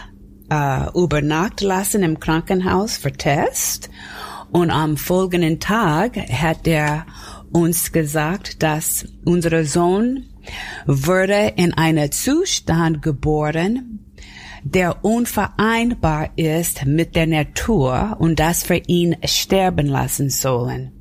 äh, 0.49 0.89
über 0.93 1.21
Nacht 1.21 1.61
lassen 1.61 2.03
im 2.03 2.19
Krankenhaus 2.19 2.97
für 2.97 3.11
Test. 3.11 3.89
Und 4.51 4.71
am 4.71 4.97
folgenden 4.97 5.59
Tag 5.59 6.17
hat 6.17 6.67
er 6.67 7.05
uns 7.51 7.91
gesagt, 7.91 8.63
dass 8.63 9.05
unser 9.25 9.63
Sohn 9.63 10.25
wurde 10.87 11.53
in 11.55 11.73
einem 11.73 12.11
Zustand 12.11 13.01
geboren, 13.01 13.99
der 14.63 15.05
unvereinbar 15.05 16.31
ist 16.35 16.85
mit 16.85 17.15
der 17.15 17.27
Natur 17.27 18.17
und 18.19 18.39
das 18.39 18.63
für 18.63 18.81
ihn 18.87 19.15
sterben 19.23 19.87
lassen 19.87 20.29
sollen. 20.29 20.98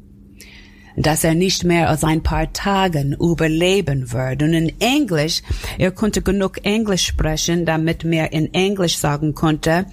Dass 1.00 1.23
er 1.25 1.35
nicht 1.35 1.64
mehr 1.64 1.88
als 1.88 2.02
ein 2.05 2.23
paar 2.23 2.52
Tagen 2.52 3.14
überleben 3.14 4.12
wird. 4.12 4.43
Und 4.43 4.52
in 4.52 4.81
Englisch, 4.81 5.43
er 5.78 5.93
konnte 5.93 6.23
genug 6.23 6.64
Englisch 6.64 7.07
sprechen, 7.07 7.64
damit 7.67 8.05
mir 8.05 8.33
in 8.33 8.52
Englisch 8.52 8.99
sagen 8.99 9.35
konnte, 9.35 9.87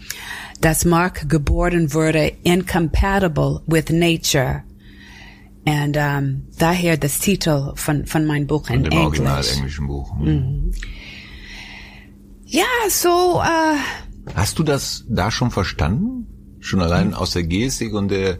dass 0.61 0.83
Mark 0.85 1.29
geboren 1.29 1.93
wurde 1.93 2.31
incompatible 2.43 3.61
with 3.67 3.89
nature. 3.89 4.63
Und 5.67 5.97
um, 5.97 6.43
daher 6.59 6.95
das 6.97 7.19
Titel 7.19 7.71
von, 7.75 8.05
von 8.05 8.25
meinem 8.25 8.45
Buch 8.47 8.69
in 8.69 8.81
Von 8.81 8.83
dem 8.83 8.91
Englisch. 8.93 9.19
original 9.19 9.43
englischen 9.55 9.87
Buch. 9.87 10.15
Mhm. 10.15 10.71
Ja, 12.45 12.63
so, 12.89 13.41
äh, 13.43 13.77
Hast 14.35 14.59
du 14.59 14.63
das 14.63 15.05
da 15.09 15.31
schon 15.31 15.51
verstanden? 15.51 16.27
Schon 16.59 16.81
allein 16.81 17.13
aus 17.13 17.31
der 17.31 17.43
Gestik 17.43 17.93
und 17.93 18.09
der 18.09 18.39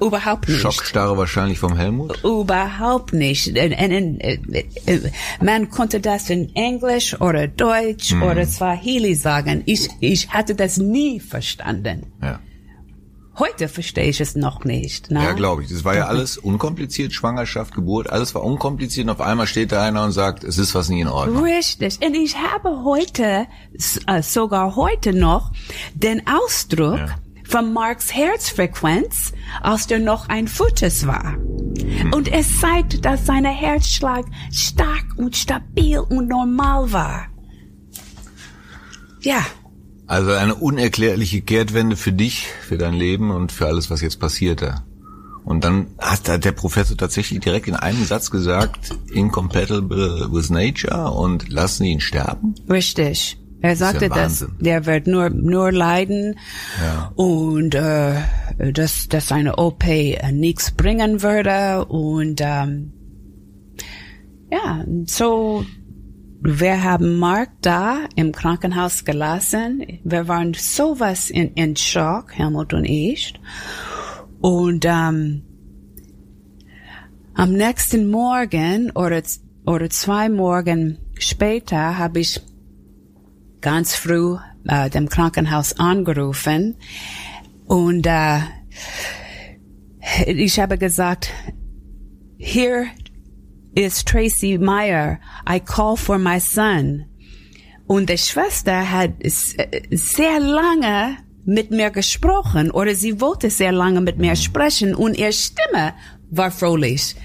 überhaupt 0.00 0.48
nicht. 0.48 0.60
Schockstarre 0.60 1.16
wahrscheinlich 1.16 1.58
vom 1.58 1.76
Helmut? 1.76 2.22
Überhaupt 2.24 3.12
nicht. 3.12 3.48
Und, 3.48 3.56
äh, 3.56 4.38
äh, 4.86 5.00
man 5.42 5.70
konnte 5.70 6.00
das 6.00 6.30
in 6.30 6.54
Englisch 6.54 7.20
oder 7.20 7.48
Deutsch 7.48 8.12
Mhm. 8.12 8.22
oder 8.22 8.46
Swahili 8.46 9.14
sagen. 9.14 9.62
Ich, 9.66 9.88
ich 10.00 10.30
hatte 10.30 10.54
das 10.54 10.76
nie 10.78 11.20
verstanden. 11.20 12.06
Ja. 12.22 12.40
Heute 13.38 13.68
verstehe 13.68 14.04
ich 14.08 14.18
es 14.22 14.34
noch 14.34 14.64
nicht. 14.64 15.08
Na? 15.10 15.22
Ja, 15.22 15.32
glaube 15.34 15.62
ich. 15.62 15.68
Das 15.68 15.84
war 15.84 15.94
ja 15.94 16.06
alles 16.06 16.38
unkompliziert, 16.38 17.12
Schwangerschaft, 17.12 17.74
Geburt, 17.74 18.08
alles 18.08 18.34
war 18.34 18.42
unkompliziert 18.42 19.04
und 19.08 19.10
auf 19.12 19.20
einmal 19.20 19.46
steht 19.46 19.72
da 19.72 19.82
einer 19.84 20.04
und 20.04 20.12
sagt, 20.12 20.42
es 20.42 20.56
ist 20.56 20.74
was 20.74 20.88
nicht 20.88 21.00
in 21.02 21.08
Ordnung. 21.08 21.42
Richtig. 21.44 21.98
Und 22.02 22.14
ich 22.14 22.34
habe 22.38 22.82
heute, 22.84 23.46
äh, 24.06 24.22
sogar 24.22 24.74
heute 24.76 25.12
noch, 25.12 25.52
den 25.94 26.22
Ausdruck 26.26 26.96
Ja. 26.98 27.08
Von 27.48 27.72
Marks 27.72 28.14
Herzfrequenz, 28.14 29.32
als 29.62 29.86
der 29.86 29.98
noch 29.98 30.28
ein 30.28 30.48
Futtes 30.48 31.06
war. 31.06 31.32
Hm. 31.32 32.12
Und 32.12 32.32
es 32.32 32.60
zeigt, 32.60 33.04
dass 33.04 33.26
sein 33.26 33.44
Herzschlag 33.44 34.24
stark 34.52 35.04
und 35.16 35.36
stabil 35.36 35.98
und 35.98 36.28
normal 36.28 36.92
war. 36.92 37.26
Ja, 39.20 39.44
Also 40.08 40.30
eine 40.32 40.54
unerklärliche 40.54 41.40
Kehrtwende 41.42 41.96
für 41.96 42.12
dich, 42.12 42.46
für 42.62 42.78
dein 42.78 42.94
Leben 42.94 43.30
und 43.32 43.50
für 43.50 43.66
alles, 43.66 43.90
was 43.90 44.00
jetzt 44.00 44.20
passierte. 44.20 44.84
Und 45.44 45.64
dann 45.64 45.88
hat 45.98 46.28
hat 46.28 46.44
der 46.44 46.52
Professor 46.52 46.96
tatsächlich 46.96 47.40
direkt 47.40 47.68
in 47.68 47.76
einem 47.76 48.04
Satz 48.04 48.30
gesagt, 48.30 48.96
incompatible 49.12 50.28
with 50.30 50.50
nature 50.50 51.10
und 51.10 51.48
lassen 51.48 51.84
ihn 51.84 52.00
sterben? 52.00 52.54
richtig. 52.68 53.38
Er 53.62 53.74
sagte, 53.76 54.06
ja 54.06 54.14
dass 54.14 54.46
der 54.60 54.86
wird 54.86 55.06
nur 55.06 55.30
nur 55.30 55.72
leiden 55.72 56.36
Ja. 56.82 57.12
und 57.16 57.74
äh, 57.74 58.14
dass 58.72 59.08
dass 59.08 59.32
eine 59.32 59.56
OP 59.56 59.84
äh, 59.86 60.32
nichts 60.32 60.70
bringen 60.70 61.22
würde 61.22 61.84
und 61.86 62.40
ähm, 62.42 62.92
ja 64.50 64.84
so 65.06 65.64
wir 66.42 66.84
haben 66.84 67.18
Mark 67.18 67.48
da 67.62 68.04
im 68.14 68.30
Krankenhaus 68.30 69.04
gelassen. 69.04 69.84
Wir 70.04 70.28
waren 70.28 70.54
sowas 70.54 71.30
in, 71.30 71.54
in 71.54 71.74
Schock, 71.74 72.34
Helmut 72.34 72.72
und 72.72 72.84
ich. 72.84 73.34
Und 74.40 74.84
ähm, 74.84 75.42
am 77.34 77.52
nächsten 77.52 78.10
Morgen 78.10 78.90
oder, 78.92 79.22
oder 79.64 79.90
zwei 79.90 80.28
Morgen 80.28 80.98
später 81.18 81.98
habe 81.98 82.20
ich 82.20 82.40
ganz 83.66 83.96
früh 83.96 84.36
äh, 84.68 84.88
dem 84.90 85.08
Krankenhaus 85.08 85.76
angerufen 85.80 86.76
und 87.66 88.06
äh, 88.06 88.38
ich 90.24 90.60
habe 90.60 90.78
gesagt, 90.78 91.32
here 92.38 92.86
is 93.74 94.04
Tracy 94.04 94.56
Meyer. 94.56 95.18
I 95.48 95.58
call 95.58 95.96
for 95.96 96.16
my 96.16 96.38
son. 96.38 97.06
Und 97.88 98.08
die 98.08 98.18
Schwester 98.18 98.88
hat 98.88 99.10
äh, 99.20 99.82
sehr 99.90 100.38
lange 100.38 101.16
mit 101.44 101.72
mir 101.72 101.90
gesprochen 101.90 102.70
oder 102.70 102.94
sie 102.94 103.20
wollte 103.20 103.50
sehr 103.50 103.72
lange 103.72 104.00
mit 104.00 104.18
mir 104.18 104.36
sprechen 104.36 104.94
und 104.94 105.18
ihre 105.18 105.32
Stimme 105.32 105.94
war 106.30 106.52
fröhlich. 106.52 107.16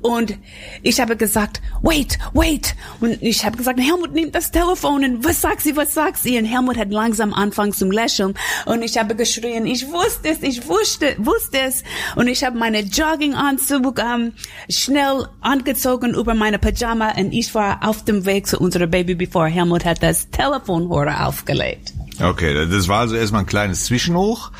Und 0.00 0.38
ich 0.82 1.00
habe 1.00 1.16
gesagt, 1.16 1.60
wait, 1.82 2.18
wait. 2.32 2.74
Und 3.00 3.22
ich 3.22 3.44
habe 3.44 3.56
gesagt, 3.56 3.80
Helmut 3.80 4.12
nimmt 4.12 4.34
das 4.34 4.50
Telefon 4.50 5.04
und 5.04 5.24
was 5.24 5.40
sagt 5.40 5.62
sie, 5.62 5.76
was 5.76 5.94
sagt 5.94 6.18
sie? 6.18 6.38
Und 6.38 6.44
Helmut 6.44 6.76
hat 6.76 6.90
langsam 6.90 7.34
angefangen 7.34 7.72
zum 7.72 7.90
Lächeln. 7.90 8.34
Und 8.66 8.82
ich 8.82 8.96
habe 8.96 9.14
geschrien, 9.14 9.66
ich 9.66 9.90
wusste 9.90 10.28
es, 10.28 10.42
ich 10.42 10.68
wusste, 10.68 11.16
wusste 11.18 11.58
es. 11.60 11.82
Und 12.16 12.28
ich 12.28 12.44
habe 12.44 12.56
meine 12.56 12.80
Jogginganzug 12.80 13.98
ähm, 13.98 14.32
schnell 14.70 15.28
angezogen 15.40 16.14
über 16.14 16.34
meine 16.34 16.58
Pyjama 16.58 17.12
und 17.16 17.32
ich 17.32 17.54
war 17.54 17.86
auf 17.86 18.04
dem 18.04 18.24
Weg 18.24 18.46
zu 18.46 18.58
unserem 18.58 18.90
Baby, 18.90 19.14
bevor 19.14 19.46
Helmut 19.46 19.84
hat 19.84 20.02
das 20.02 20.30
Telefonhörer 20.30 21.26
aufgelegt. 21.26 21.92
Okay, 22.20 22.66
das 22.68 22.88
war 22.88 23.00
also 23.00 23.14
erstmal 23.14 23.42
ein 23.42 23.46
kleines 23.46 23.84
Zwischenhoch. 23.84 24.50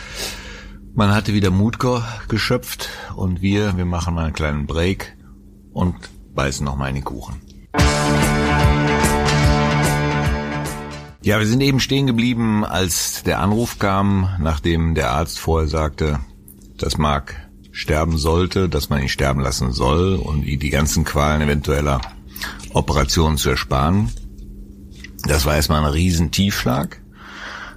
Man 0.95 1.15
hatte 1.15 1.33
wieder 1.33 1.51
Mut 1.51 1.79
ge 1.79 2.01
geschöpft 2.29 2.89
und 3.15 3.43
wir, 3.43 3.77
wir 3.77 3.85
machen 3.85 4.15
mal 4.15 4.25
einen 4.25 4.33
kleinen 4.33 4.67
Break 4.67 5.17
und 5.79 5.95
beißen 6.35 6.65
noch 6.65 6.77
mal 6.77 6.89
in 6.89 6.97
den 6.97 7.05
Kuchen. 7.05 7.41
Ja, 11.23 11.39
wir 11.39 11.47
sind 11.47 11.61
eben 11.61 11.79
stehen 11.79 12.07
geblieben, 12.07 12.65
als 12.65 13.23
der 13.23 13.39
Anruf 13.39 13.79
kam, 13.79 14.29
nachdem 14.41 14.97
der 14.97 15.11
Arzt 15.13 15.39
vorher 15.39 15.69
sagte, 15.69 16.19
dass 16.77 16.99
Mark 16.99 17.37
sterben 17.71 18.19
sollte, 18.19 18.69
dass 18.69 18.89
man 18.89 19.03
ihn 19.03 19.09
sterben 19.09 19.41
lassen 19.41 19.73
soll 19.73 20.17
und 20.17 20.43
die, 20.43 20.57
die 20.57 20.71
ganzen 20.71 21.05
Qualen 21.05 21.43
eventueller 21.43 22.01
Operationen 22.73 23.37
zu 23.37 23.51
ersparen. 23.51 24.11
Das 25.25 25.47
war 25.47 25.55
erstmal 25.55 25.85
ein 25.85 25.93
riesen 25.93 26.33
Tiefschlag. 26.33 27.01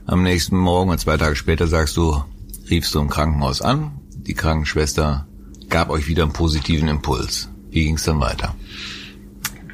Am 0.07 0.23
nächsten 0.23 0.57
Morgen 0.57 0.89
und 0.89 0.99
zwei 0.99 1.17
Tage 1.17 1.35
später 1.35 1.67
sagst 1.67 1.97
du, 1.97 2.23
riefst 2.69 2.95
du 2.95 2.99
im 2.99 3.09
Krankenhaus 3.09 3.61
an. 3.61 3.91
Die 4.15 4.33
Krankenschwester 4.33 5.27
gab 5.69 5.89
euch 5.91 6.07
wieder 6.07 6.23
einen 6.23 6.33
positiven 6.33 6.87
Impuls. 6.87 7.51
Wie 7.71 7.85
ging 7.85 7.95
es 7.95 8.03
dann 8.03 8.19
weiter? 8.19 8.55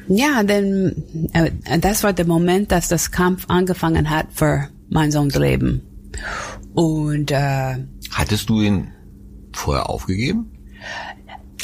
Ja, 0.08 0.42
denn 0.42 1.28
äh, 1.34 1.78
das 1.78 2.02
war 2.02 2.12
der 2.14 2.26
Moment, 2.26 2.72
dass 2.72 2.88
das 2.88 3.10
Kampf 3.10 3.44
angefangen 3.48 4.08
hat 4.08 4.28
für 4.32 4.68
mein 4.88 5.12
Sohns 5.12 5.34
Leben. 5.36 5.82
Und 6.74 7.30
äh, 7.30 7.76
Hattest 8.10 8.48
du 8.48 8.62
ihn 8.62 8.88
vorher 9.52 9.90
aufgegeben? 9.90 10.50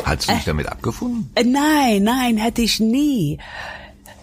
Hattest 0.04 0.28
du 0.28 0.34
dich 0.34 0.44
damit 0.44 0.68
abgefunden? 0.68 1.30
äh, 1.36 1.44
nein, 1.44 2.02
nein, 2.02 2.36
hätte 2.36 2.60
ich 2.62 2.80
nie. 2.80 3.38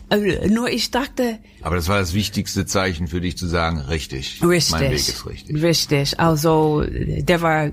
Äh, 0.09 0.49
nur 0.49 0.69
ich 0.69 0.91
dachte, 0.91 1.39
Aber 1.61 1.75
das 1.77 1.87
war 1.87 1.97
das 1.97 2.13
wichtigste 2.13 2.65
Zeichen 2.65 3.07
für 3.07 3.21
dich 3.21 3.37
zu 3.37 3.47
sagen, 3.47 3.79
richtig, 3.79 4.41
richtig, 4.43 4.71
mein 4.73 4.91
Weg 4.91 4.97
ist 4.99 5.25
richtig. 5.25 5.63
richtig. 5.63 6.19
Also 6.19 6.83
der 6.87 7.41
war, 7.41 7.65
äh, 7.67 7.71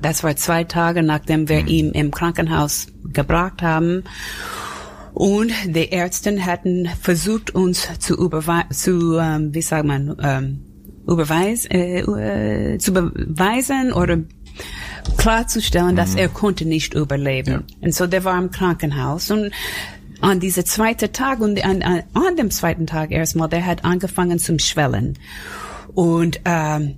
das 0.00 0.22
war 0.24 0.36
zwei 0.36 0.64
Tage 0.64 1.02
nachdem 1.02 1.42
Mhm. 1.42 1.48
wir 1.48 1.66
ihn 1.66 1.90
im 1.92 2.10
Krankenhaus 2.10 2.88
gebracht 3.12 3.62
haben. 3.62 4.04
Und 5.12 5.52
die 5.66 5.88
Ärzte 5.90 6.44
hatten 6.46 6.88
versucht, 7.00 7.54
uns 7.54 7.88
zu 7.98 8.16
überweisen, 8.16 8.70
zu, 8.70 9.18
ähm, 9.18 9.54
wie 9.54 9.62
sagt 9.62 9.84
man, 9.84 10.16
ähm, 10.22 10.60
überweis, 11.06 11.66
äh, 11.66 12.00
äh, 12.00 12.78
zu 12.78 12.92
beweisen 12.92 13.92
oder 13.92 14.18
klarzustellen, 15.16 15.96
dass 15.96 16.14
er 16.14 16.28
konnte 16.28 16.64
nicht 16.64 16.94
überleben. 16.94 17.64
Und 17.80 17.94
so 17.94 18.06
der 18.06 18.24
war 18.24 18.38
im 18.38 18.50
Krankenhaus 18.50 19.30
und 19.30 19.50
an 20.20 20.38
dieser 20.38 20.64
zweiten 20.64 21.12
Tag 21.12 21.40
und 21.40 21.64
an, 21.64 21.82
an, 21.82 22.02
an 22.14 22.36
dem 22.36 22.50
zweiten 22.50 22.86
Tag 22.86 23.10
erstmal, 23.10 23.48
der 23.48 23.64
hat 23.66 23.84
angefangen 23.84 24.38
zum 24.38 24.58
Schwellen 24.58 25.18
und 25.94 26.40
ähm, 26.44 26.96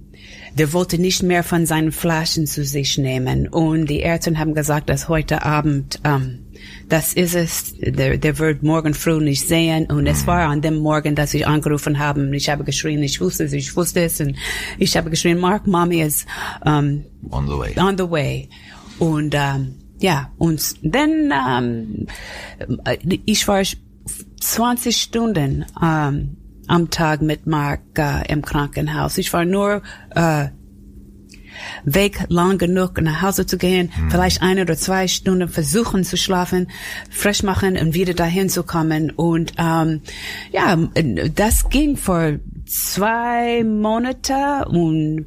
der 0.54 0.72
wollte 0.72 0.98
nicht 0.98 1.22
mehr 1.22 1.42
von 1.42 1.66
seinen 1.66 1.92
Flaschen 1.92 2.46
zu 2.46 2.64
sich 2.64 2.98
nehmen. 2.98 3.48
Und 3.48 3.86
die 3.86 4.00
Ärzte 4.00 4.38
haben 4.38 4.54
gesagt, 4.54 4.88
dass 4.88 5.08
heute 5.08 5.44
Abend 5.44 6.00
ähm, 6.04 6.40
das 6.88 7.14
ist 7.14 7.34
es, 7.34 7.74
der, 7.78 8.18
der 8.18 8.38
wird 8.38 8.62
morgen 8.62 8.94
früh 8.94 9.18
nicht 9.20 9.48
sehen. 9.48 9.86
Und 9.86 10.06
es 10.06 10.26
war 10.26 10.48
an 10.48 10.60
dem 10.60 10.76
Morgen, 10.76 11.14
dass 11.14 11.34
ich 11.34 11.46
angerufen 11.46 11.98
habe 11.98 12.20
und 12.20 12.34
ich 12.34 12.48
habe 12.50 12.64
geschrien, 12.64 13.02
ich 13.02 13.20
wusste 13.20 13.44
es, 13.44 13.52
ich 13.52 13.74
wusste 13.76 14.02
es. 14.02 14.20
Und 14.20 14.36
ich 14.78 14.96
habe 14.96 15.10
geschrien, 15.10 15.38
Mark, 15.38 15.66
Mommy 15.66 16.02
is 16.02 16.26
ähm, 16.64 17.04
On 17.30 17.46
the 17.46 17.58
way. 17.58 17.74
on 17.78 17.96
the 17.96 18.10
way. 18.10 18.48
Und 18.98 19.34
ähm, 19.34 19.74
ja, 20.00 20.32
und 20.38 20.74
dann 20.82 21.32
ähm, 21.48 22.06
ich 23.24 23.46
war 23.48 23.62
20 24.40 24.96
Stunden 24.96 25.64
ähm, 25.82 26.36
am 26.66 26.90
Tag 26.90 27.22
mit 27.22 27.46
Mark 27.46 27.80
äh, 27.96 28.30
im 28.32 28.42
Krankenhaus. 28.42 29.18
Ich 29.18 29.32
war 29.32 29.44
nur 29.44 29.82
äh, 30.14 30.48
weg 31.84 32.26
lang 32.28 32.58
genug 32.58 33.00
nach 33.00 33.22
Hause 33.22 33.46
zu 33.46 33.58
gehen, 33.58 33.90
hm. 33.94 34.10
vielleicht 34.10 34.42
eine 34.42 34.62
oder 34.62 34.76
zwei 34.76 35.08
Stunden 35.08 35.48
versuchen 35.48 36.04
zu 36.04 36.16
schlafen, 36.16 36.68
frisch 37.10 37.42
machen 37.42 37.76
und 37.76 37.94
wieder 37.94 38.14
dahin 38.14 38.48
zu 38.48 38.62
kommen. 38.62 39.10
Und 39.10 39.52
ähm, 39.58 40.02
ja, 40.50 40.76
das 41.34 41.68
ging 41.68 41.96
vor 41.96 42.38
zwei 42.66 43.64
Monate 43.64 44.66
und 44.68 45.26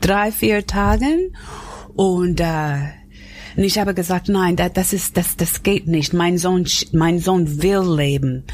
drei, 0.00 0.32
vier 0.32 0.66
Tagen. 0.66 1.36
Und 1.94 2.40
äh, 2.40 3.00
und 3.56 3.64
ich 3.64 3.78
habe 3.78 3.94
gesagt, 3.94 4.28
nein, 4.28 4.56
das, 4.56 4.72
das 4.72 4.92
ist, 4.92 5.16
das, 5.16 5.36
das 5.36 5.62
geht 5.62 5.86
nicht. 5.86 6.12
Mein 6.12 6.38
Sohn, 6.38 6.66
mein 6.92 7.18
Sohn 7.18 7.62
will 7.62 7.82
leben. 7.96 8.44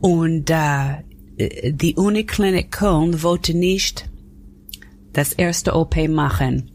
Und 0.00 0.50
äh, 0.50 1.02
die 1.72 1.94
Uniklinik 1.94 2.70
Köln 2.70 3.22
wollte 3.22 3.54
nicht 3.54 4.08
das 5.12 5.32
erste 5.32 5.74
OP 5.74 5.96
machen. 6.08 6.70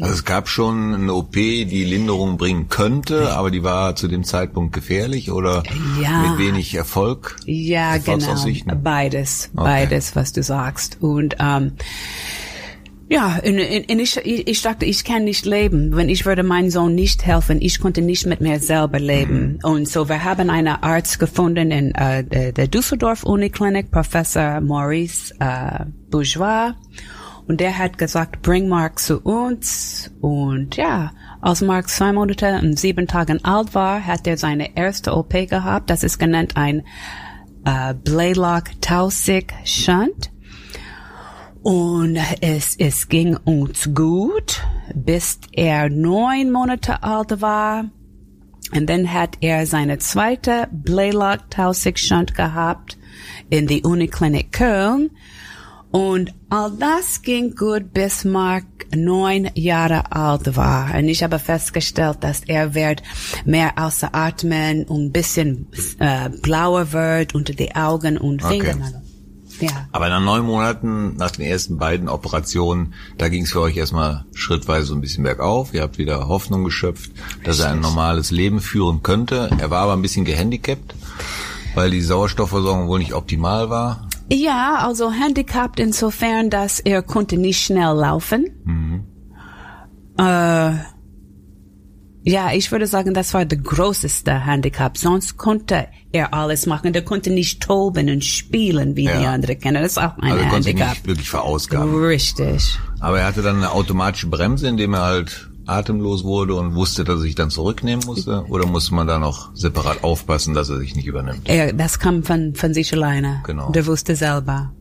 Also 0.00 0.12
es 0.12 0.24
gab 0.24 0.48
schon 0.48 0.94
eine 0.94 1.14
OP, 1.14 1.32
die 1.32 1.84
Linderung 1.84 2.36
bringen 2.36 2.68
könnte, 2.68 3.32
aber 3.32 3.50
die 3.50 3.62
war 3.62 3.96
zu 3.96 4.08
dem 4.08 4.24
Zeitpunkt 4.24 4.74
gefährlich 4.74 5.30
oder 5.30 5.62
ja. 6.02 6.22
mit 6.22 6.38
wenig 6.38 6.74
Erfolg? 6.74 7.36
Ja, 7.46 7.96
genau. 7.98 8.34
Beides, 8.82 9.50
okay. 9.54 9.64
beides, 9.64 10.16
was 10.16 10.32
du 10.32 10.42
sagst. 10.42 10.98
Und 11.00 11.36
ähm, 11.38 11.72
ja, 13.08 13.38
und, 13.44 13.58
und 13.58 14.00
ich, 14.00 14.16
ich 14.24 14.62
dachte, 14.62 14.84
ich 14.84 15.04
kann 15.04 15.24
nicht 15.24 15.46
leben, 15.46 15.94
wenn 15.94 16.08
ich 16.08 16.26
würde 16.26 16.42
meinem 16.42 16.70
Sohn 16.70 16.94
nicht 16.94 17.24
helfen. 17.24 17.58
Ich 17.60 17.78
konnte 17.78 18.02
nicht 18.02 18.26
mit 18.26 18.40
mir 18.40 18.58
selber 18.58 18.98
leben. 18.98 19.52
Mhm. 19.52 19.58
Und 19.62 19.88
so, 19.88 20.08
wir 20.08 20.24
haben 20.24 20.50
einen 20.50 20.66
Arzt 20.68 21.20
gefunden 21.20 21.70
in 21.70 21.94
äh, 21.94 22.24
der, 22.24 22.50
der 22.50 22.66
Düsseldorf 22.66 23.22
Uniklinik, 23.22 23.92
Professor 23.92 24.60
Maurice 24.60 25.32
äh, 25.38 25.84
Bourgeois. 26.10 26.74
Und 27.46 27.60
der 27.60 27.78
hat 27.78 27.96
gesagt, 27.96 28.42
bring 28.42 28.66
Mark 28.66 28.98
zu 28.98 29.20
uns. 29.20 30.10
Und 30.20 30.76
ja, 30.76 31.12
als 31.40 31.60
Mark 31.60 31.88
zwei 31.88 32.12
Monate 32.12 32.58
und 32.60 32.76
sieben 32.76 33.06
Tagen 33.06 33.44
alt 33.44 33.72
war, 33.72 34.04
hat 34.04 34.26
er 34.26 34.36
seine 34.36 34.76
erste 34.76 35.16
OP 35.16 35.30
gehabt. 35.30 35.90
Das 35.90 36.02
ist 36.02 36.18
genannt 36.18 36.56
ein 36.56 36.82
äh, 37.64 37.94
Blaylock 37.94 38.64
Tausig 38.80 39.54
Shunt. 39.64 40.32
Und 41.66 42.16
es, 42.42 42.76
es 42.78 43.08
ging 43.08 43.36
uns 43.38 43.90
gut, 43.92 44.62
bis 44.94 45.40
er 45.50 45.88
neun 45.88 46.52
Monate 46.52 47.02
alt 47.02 47.40
war. 47.40 47.86
Und 48.72 48.88
dann 48.88 49.12
hat 49.12 49.38
er 49.40 49.66
seine 49.66 49.98
zweite 49.98 50.68
Blaylock 50.70 51.50
Tausig 51.50 51.98
Shunt 51.98 52.36
gehabt 52.36 52.96
in 53.50 53.66
die 53.66 53.82
Uniklinik 53.82 54.52
Köln. 54.52 55.10
Und 55.90 56.32
all 56.50 56.70
das 56.78 57.22
ging 57.22 57.56
gut, 57.56 57.92
bis 57.92 58.24
Mark 58.24 58.64
neun 58.94 59.50
Jahre 59.56 60.12
alt 60.12 60.56
war. 60.56 60.94
Und 60.94 61.08
ich 61.08 61.24
habe 61.24 61.40
festgestellt, 61.40 62.18
dass 62.20 62.44
er 62.44 62.76
wird 62.76 63.02
mehr 63.44 63.72
außer 63.76 64.14
Atmen 64.14 64.84
und 64.84 65.06
ein 65.06 65.10
bisschen 65.10 65.66
äh, 65.98 66.28
blauer 66.28 66.92
wird 66.92 67.34
unter 67.34 67.54
die 67.54 67.74
Augen 67.74 68.18
und 68.18 68.44
Fingern. 68.44 68.82
Okay. 68.82 69.05
Ja. 69.60 69.88
Aber 69.92 70.08
nach 70.08 70.20
neun 70.20 70.44
Monaten, 70.44 71.16
nach 71.16 71.30
den 71.30 71.44
ersten 71.44 71.78
beiden 71.78 72.08
Operationen, 72.08 72.94
da 73.18 73.28
ging 73.28 73.44
es 73.44 73.52
für 73.52 73.60
euch 73.60 73.76
erstmal 73.76 74.24
schrittweise 74.34 74.86
so 74.86 74.94
ein 74.94 75.00
bisschen 75.00 75.24
bergauf. 75.24 75.72
Ihr 75.74 75.82
habt 75.82 75.98
wieder 75.98 76.28
Hoffnung 76.28 76.64
geschöpft, 76.64 77.10
dass 77.44 77.60
er 77.60 77.70
ein 77.70 77.80
normales 77.80 78.30
Leben 78.30 78.60
führen 78.60 79.02
könnte. 79.02 79.50
Er 79.58 79.70
war 79.70 79.82
aber 79.82 79.92
ein 79.94 80.02
bisschen 80.02 80.24
gehandicapt, 80.24 80.94
weil 81.74 81.90
die 81.90 82.02
Sauerstoffversorgung 82.02 82.88
wohl 82.88 82.98
nicht 82.98 83.14
optimal 83.14 83.70
war. 83.70 84.08
Ja, 84.30 84.78
also 84.78 85.12
handicapped 85.12 85.78
insofern, 85.78 86.50
dass 86.50 86.80
er 86.80 87.02
konnte 87.02 87.36
nicht 87.36 87.62
schnell 87.62 87.94
laufen. 87.94 88.50
Mhm. 88.64 89.04
Äh, 90.18 90.72
ja, 92.26 92.52
ich 92.52 92.72
würde 92.72 92.88
sagen, 92.88 93.14
das 93.14 93.32
war 93.34 93.44
der 93.44 93.58
größte 93.58 94.46
Handicap. 94.46 94.98
Sonst 94.98 95.36
konnte 95.36 95.86
er 96.10 96.34
alles 96.34 96.66
machen. 96.66 96.92
Der 96.92 97.02
konnte 97.02 97.30
nicht 97.30 97.62
toben 97.62 98.10
und 98.10 98.24
spielen, 98.24 98.96
wie 98.96 99.04
ja. 99.04 99.20
die 99.20 99.26
anderen 99.26 99.60
kennen. 99.60 99.80
Das 99.80 99.92
ist 99.92 99.98
auch 99.98 100.18
ein 100.18 100.32
also 100.32 100.36
er 100.36 100.52
Handicap. 100.52 100.86
Konnte 100.86 100.90
nicht 100.90 101.06
wirklich 101.06 101.30
verausgaben. 101.30 101.94
Richtig. 101.94 102.78
Aber 102.98 103.20
er 103.20 103.26
hatte 103.26 103.42
dann 103.42 103.58
eine 103.58 103.70
automatische 103.70 104.26
Bremse, 104.26 104.66
indem 104.66 104.94
er 104.94 105.02
halt 105.02 105.48
atemlos 105.66 106.24
wurde 106.24 106.56
und 106.56 106.74
wusste, 106.74 107.04
dass 107.04 107.20
er 107.20 107.22
sich 107.22 107.36
dann 107.36 107.50
zurücknehmen 107.50 108.04
musste? 108.04 108.44
Oder 108.48 108.66
musste 108.66 108.94
man 108.94 109.06
da 109.06 109.20
noch 109.20 109.54
separat 109.54 110.02
aufpassen, 110.02 110.52
dass 110.52 110.68
er 110.68 110.78
sich 110.78 110.96
nicht 110.96 111.06
übernimmt? 111.06 111.42
Er, 111.44 111.72
das 111.72 112.00
kam 112.00 112.24
von, 112.24 112.56
von 112.56 112.74
sich 112.74 112.92
alleine. 112.92 113.42
Genau. 113.44 113.70
Der 113.70 113.86
wusste 113.86 114.16
selber. 114.16 114.72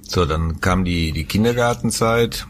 So, 0.00 0.24
dann 0.24 0.60
kam 0.60 0.84
die, 0.84 1.12
die 1.12 1.24
Kindergartenzeit 1.24 2.46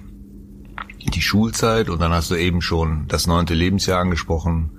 die 1.10 1.22
Schulzeit 1.22 1.88
und 1.88 2.00
dann 2.00 2.12
hast 2.12 2.30
du 2.30 2.34
eben 2.34 2.62
schon 2.62 3.06
das 3.08 3.26
neunte 3.26 3.54
Lebensjahr 3.54 4.00
angesprochen, 4.00 4.70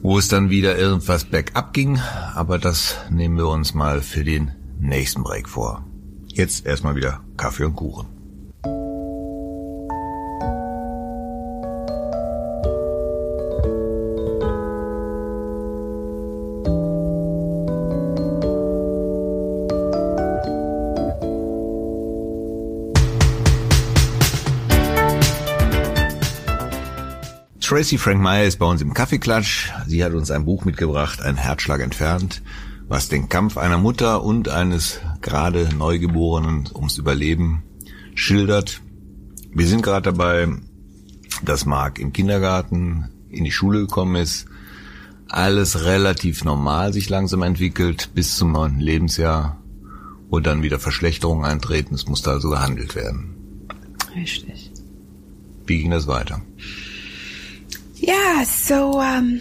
wo 0.00 0.18
es 0.18 0.28
dann 0.28 0.50
wieder 0.50 0.78
irgendwas 0.78 1.24
bergab 1.24 1.72
ging, 1.72 2.00
aber 2.34 2.58
das 2.58 2.96
nehmen 3.10 3.36
wir 3.36 3.48
uns 3.48 3.74
mal 3.74 4.00
für 4.00 4.24
den 4.24 4.52
nächsten 4.80 5.22
Break 5.22 5.48
vor. 5.48 5.84
Jetzt 6.26 6.66
erstmal 6.66 6.94
wieder 6.96 7.20
Kaffee 7.36 7.64
und 7.64 7.74
Kuchen. 7.74 8.17
Tracy 27.78 27.96
Frank 27.96 28.20
Meyer 28.20 28.44
ist 28.44 28.58
bei 28.58 28.66
uns 28.66 28.82
im 28.82 28.92
Kaffeeklatsch. 28.92 29.70
Sie 29.86 30.02
hat 30.02 30.12
uns 30.12 30.32
ein 30.32 30.44
Buch 30.44 30.64
mitgebracht, 30.64 31.22
ein 31.22 31.36
Herzschlag 31.36 31.80
entfernt, 31.80 32.42
was 32.88 33.08
den 33.08 33.28
Kampf 33.28 33.56
einer 33.56 33.78
Mutter 33.78 34.24
und 34.24 34.48
eines 34.48 34.98
gerade 35.20 35.68
Neugeborenen 35.76 36.68
ums 36.74 36.98
Überleben 36.98 37.62
schildert. 38.16 38.80
Wir 39.54 39.68
sind 39.68 39.82
gerade 39.82 40.10
dabei, 40.10 40.48
dass 41.44 41.66
Mark 41.66 42.00
im 42.00 42.12
Kindergarten 42.12 43.10
in 43.28 43.44
die 43.44 43.52
Schule 43.52 43.78
gekommen 43.78 44.16
ist. 44.16 44.46
Alles 45.28 45.84
relativ 45.84 46.42
normal 46.42 46.92
sich 46.92 47.08
langsam 47.08 47.42
entwickelt 47.42 48.10
bis 48.12 48.36
zum 48.36 48.50
neunten 48.50 48.80
Lebensjahr, 48.80 49.62
wo 50.30 50.40
dann 50.40 50.64
wieder 50.64 50.80
Verschlechterungen 50.80 51.44
eintreten. 51.44 51.94
Es 51.94 52.08
musste 52.08 52.30
also 52.30 52.50
gehandelt 52.50 52.96
werden. 52.96 53.36
Richtig. 54.16 54.72
Wie 55.64 55.78
ging 55.78 55.92
das 55.92 56.08
weiter? 56.08 56.42
Ja, 58.08 58.42
so 58.42 59.00
um, 59.00 59.38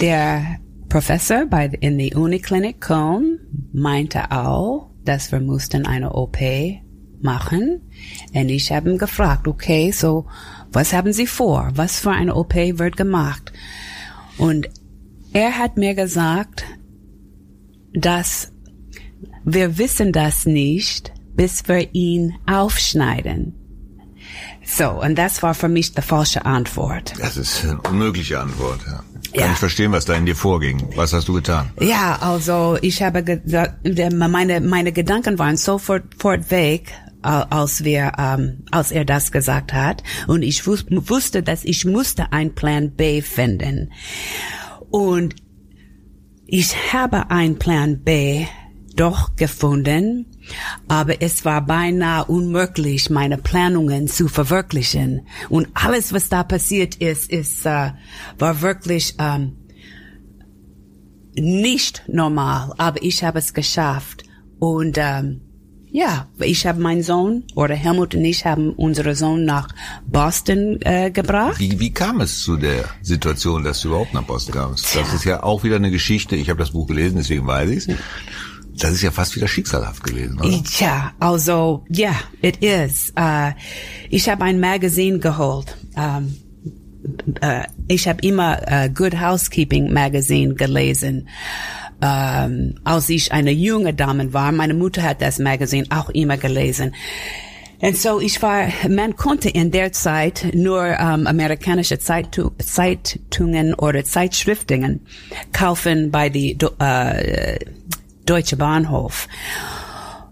der 0.00 0.60
Professor 0.88 1.44
bei 1.44 1.66
in 1.66 1.98
der 1.98 2.16
Uniklinik 2.16 2.80
Köln 2.80 3.38
meinte 3.74 4.30
auch, 4.30 4.88
dass 5.04 5.30
wir 5.30 5.40
mussten 5.40 5.84
eine 5.84 6.14
OP 6.14 6.38
machen. 7.20 7.82
Und 8.32 8.48
ich 8.48 8.72
habe 8.72 8.90
ihn 8.90 8.96
gefragt, 8.96 9.46
okay, 9.46 9.90
so 9.90 10.24
was 10.72 10.94
haben 10.94 11.12
Sie 11.12 11.26
vor? 11.26 11.70
Was 11.74 12.00
für 12.00 12.12
eine 12.12 12.34
OP 12.34 12.54
wird 12.54 12.96
gemacht? 12.96 13.52
Und 14.38 14.70
er 15.34 15.58
hat 15.58 15.76
mir 15.76 15.94
gesagt, 15.94 16.64
dass 17.92 18.52
wir 19.44 19.76
wissen 19.76 20.12
das 20.12 20.46
nicht, 20.46 21.12
bis 21.36 21.68
wir 21.68 21.94
ihn 21.94 22.32
aufschneiden. 22.46 23.63
So, 24.66 24.90
und 24.90 25.16
das 25.16 25.42
war 25.42 25.54
für 25.54 25.68
mich 25.68 25.92
die 25.92 26.02
falsche 26.02 26.44
Antwort. 26.44 27.12
Das 27.18 27.36
ist 27.36 27.64
eine 27.64 27.80
unmögliche 27.82 28.40
Antwort, 28.40 28.80
ja. 28.86 29.02
Kann 29.34 29.46
ja. 29.46 29.52
ich 29.52 29.58
verstehen, 29.58 29.90
was 29.90 30.04
da 30.04 30.14
in 30.14 30.26
dir 30.26 30.36
vorging. 30.36 30.90
Was 30.94 31.12
hast 31.12 31.26
du 31.26 31.34
getan? 31.34 31.70
Ja, 31.80 32.18
also 32.20 32.78
ich 32.82 33.02
habe 33.02 33.24
gesagt, 33.24 33.78
meine 34.12 34.60
meine 34.60 34.92
Gedanken 34.92 35.40
waren 35.40 35.56
sofort 35.56 36.04
fort 36.18 36.52
weg, 36.52 36.92
als 37.22 37.82
wir 37.82 38.12
ähm, 38.16 38.64
als 38.70 38.92
er 38.92 39.04
das 39.04 39.32
gesagt 39.32 39.72
hat 39.72 40.04
und 40.28 40.42
ich 40.42 40.66
wusste, 40.66 41.42
dass 41.42 41.64
ich 41.64 41.84
musste 41.84 42.32
einen 42.32 42.54
Plan 42.54 42.92
B 42.92 43.22
finden. 43.22 43.90
Und 44.90 45.34
ich 46.46 46.92
habe 46.92 47.30
einen 47.30 47.58
Plan 47.58 48.02
B 48.04 48.46
doch 48.94 49.34
gefunden, 49.34 50.26
aber 50.88 51.22
es 51.22 51.44
war 51.44 51.64
beinahe 51.64 52.24
unmöglich, 52.26 53.10
meine 53.10 53.38
Planungen 53.38 54.08
zu 54.08 54.28
verwirklichen. 54.28 55.26
Und 55.48 55.68
alles, 55.74 56.12
was 56.12 56.28
da 56.28 56.42
passiert 56.42 56.96
ist, 56.96 57.30
ist 57.30 57.66
äh, 57.66 57.92
war 58.38 58.60
wirklich 58.60 59.14
ähm, 59.18 59.56
nicht 61.36 62.04
normal, 62.06 62.72
aber 62.78 63.02
ich 63.02 63.24
habe 63.24 63.38
es 63.38 63.54
geschafft. 63.54 64.24
Und 64.58 64.96
ähm, 64.98 65.40
ja, 65.90 66.26
ich 66.40 66.66
habe 66.66 66.80
meinen 66.80 67.04
Sohn 67.04 67.44
oder 67.54 67.76
Helmut 67.76 68.16
und 68.16 68.24
ich 68.24 68.44
haben 68.44 68.72
unseren 68.72 69.14
Sohn 69.14 69.44
nach 69.44 69.68
Boston 70.04 70.80
äh, 70.80 71.12
gebracht. 71.12 71.60
Wie, 71.60 71.78
wie 71.78 71.92
kam 71.92 72.20
es 72.20 72.42
zu 72.42 72.56
der 72.56 72.84
Situation, 73.00 73.62
dass 73.62 73.80
du 73.80 73.88
überhaupt 73.88 74.12
nach 74.12 74.24
Boston 74.24 74.54
kamst? 74.54 74.96
Das 74.96 75.14
ist 75.14 75.24
ja 75.24 75.44
auch 75.44 75.62
wieder 75.62 75.76
eine 75.76 75.92
Geschichte. 75.92 76.34
Ich 76.34 76.50
habe 76.50 76.58
das 76.58 76.72
Buch 76.72 76.88
gelesen, 76.88 77.18
deswegen 77.18 77.46
weiß 77.46 77.70
ich 77.70 77.88
es. 77.88 77.96
Das 78.78 78.92
ist 78.92 79.02
ja 79.02 79.10
fast 79.10 79.36
wieder 79.36 79.48
schicksalhaft 79.48 80.02
gewesen, 80.02 80.40
oder? 80.40 80.62
Ja, 80.78 81.12
also, 81.20 81.84
ja, 81.88 82.10
yeah, 82.10 82.16
it 82.42 82.56
is. 82.62 83.12
Uh, 83.18 83.52
ich 84.10 84.28
habe 84.28 84.44
ein 84.44 84.58
Magazin 84.58 85.20
geholt. 85.20 85.76
Um, 85.96 86.34
uh, 87.42 87.62
ich 87.86 88.08
habe 88.08 88.26
immer 88.26 88.60
uh, 88.68 88.88
Good 88.92 89.20
Housekeeping 89.20 89.92
Magazine 89.92 90.54
gelesen 90.54 91.28
ähm, 92.04 92.74
als 92.84 93.08
ich 93.08 93.32
eine 93.32 93.50
junge 93.50 93.94
Dame 93.94 94.32
war. 94.32 94.52
Meine 94.52 94.74
Mutter 94.74 95.02
hat 95.02 95.22
das 95.22 95.38
Magazin 95.38 95.90
auch 95.90 96.10
immer 96.10 96.36
gelesen. 96.36 96.94
Und 97.80 97.98
so 97.98 98.20
ich 98.20 98.40
war, 98.40 98.68
man 98.88 99.16
konnte 99.16 99.48
in 99.48 99.70
der 99.70 99.92
Zeit 99.92 100.46
nur 100.54 100.84
ähm, 100.84 101.26
amerikanische 101.26 101.98
Zeitu 101.98 102.50
Zeitungen 102.58 103.74
oder 103.74 104.04
Zeitschriften 104.04 105.00
kaufen 105.52 106.10
bei 106.10 106.28
die 106.28 106.56
äh, 106.78 107.58
Deutsche 108.26 108.56
Bahnhof. 108.56 109.28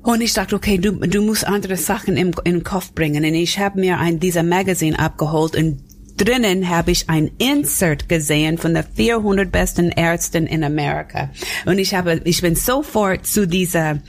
Und 0.02 0.20
ich 0.20 0.32
dachte, 0.32 0.56
okay, 0.56 0.78
du, 0.78 0.92
du 0.92 1.22
musst 1.22 1.46
andere 1.46 1.76
Sachen 1.76 2.16
im, 2.16 2.32
im 2.44 2.64
Kopf 2.64 2.92
bringen. 2.92 3.24
Und 3.24 3.34
ich 3.34 3.58
habe 3.58 3.78
mir 3.78 3.98
ein 3.98 4.18
dieser 4.18 4.42
Magazin 4.42 4.96
abgeholt 4.96 5.54
und 5.54 5.78
drinnen 6.16 6.68
habe 6.68 6.90
ich 6.90 7.08
ein 7.08 7.30
Insert 7.38 8.08
gesehen 8.08 8.58
von 8.58 8.74
der 8.74 8.84
400 8.84 9.50
besten 9.50 9.90
Ärzten 9.90 10.46
in 10.46 10.64
Amerika. 10.64 11.30
Und 11.66 11.78
ich 11.78 11.94
habe, 11.94 12.20
ich 12.24 12.42
bin 12.42 12.56
sofort 12.56 13.26
zu 13.26 13.46
dieser 13.46 14.00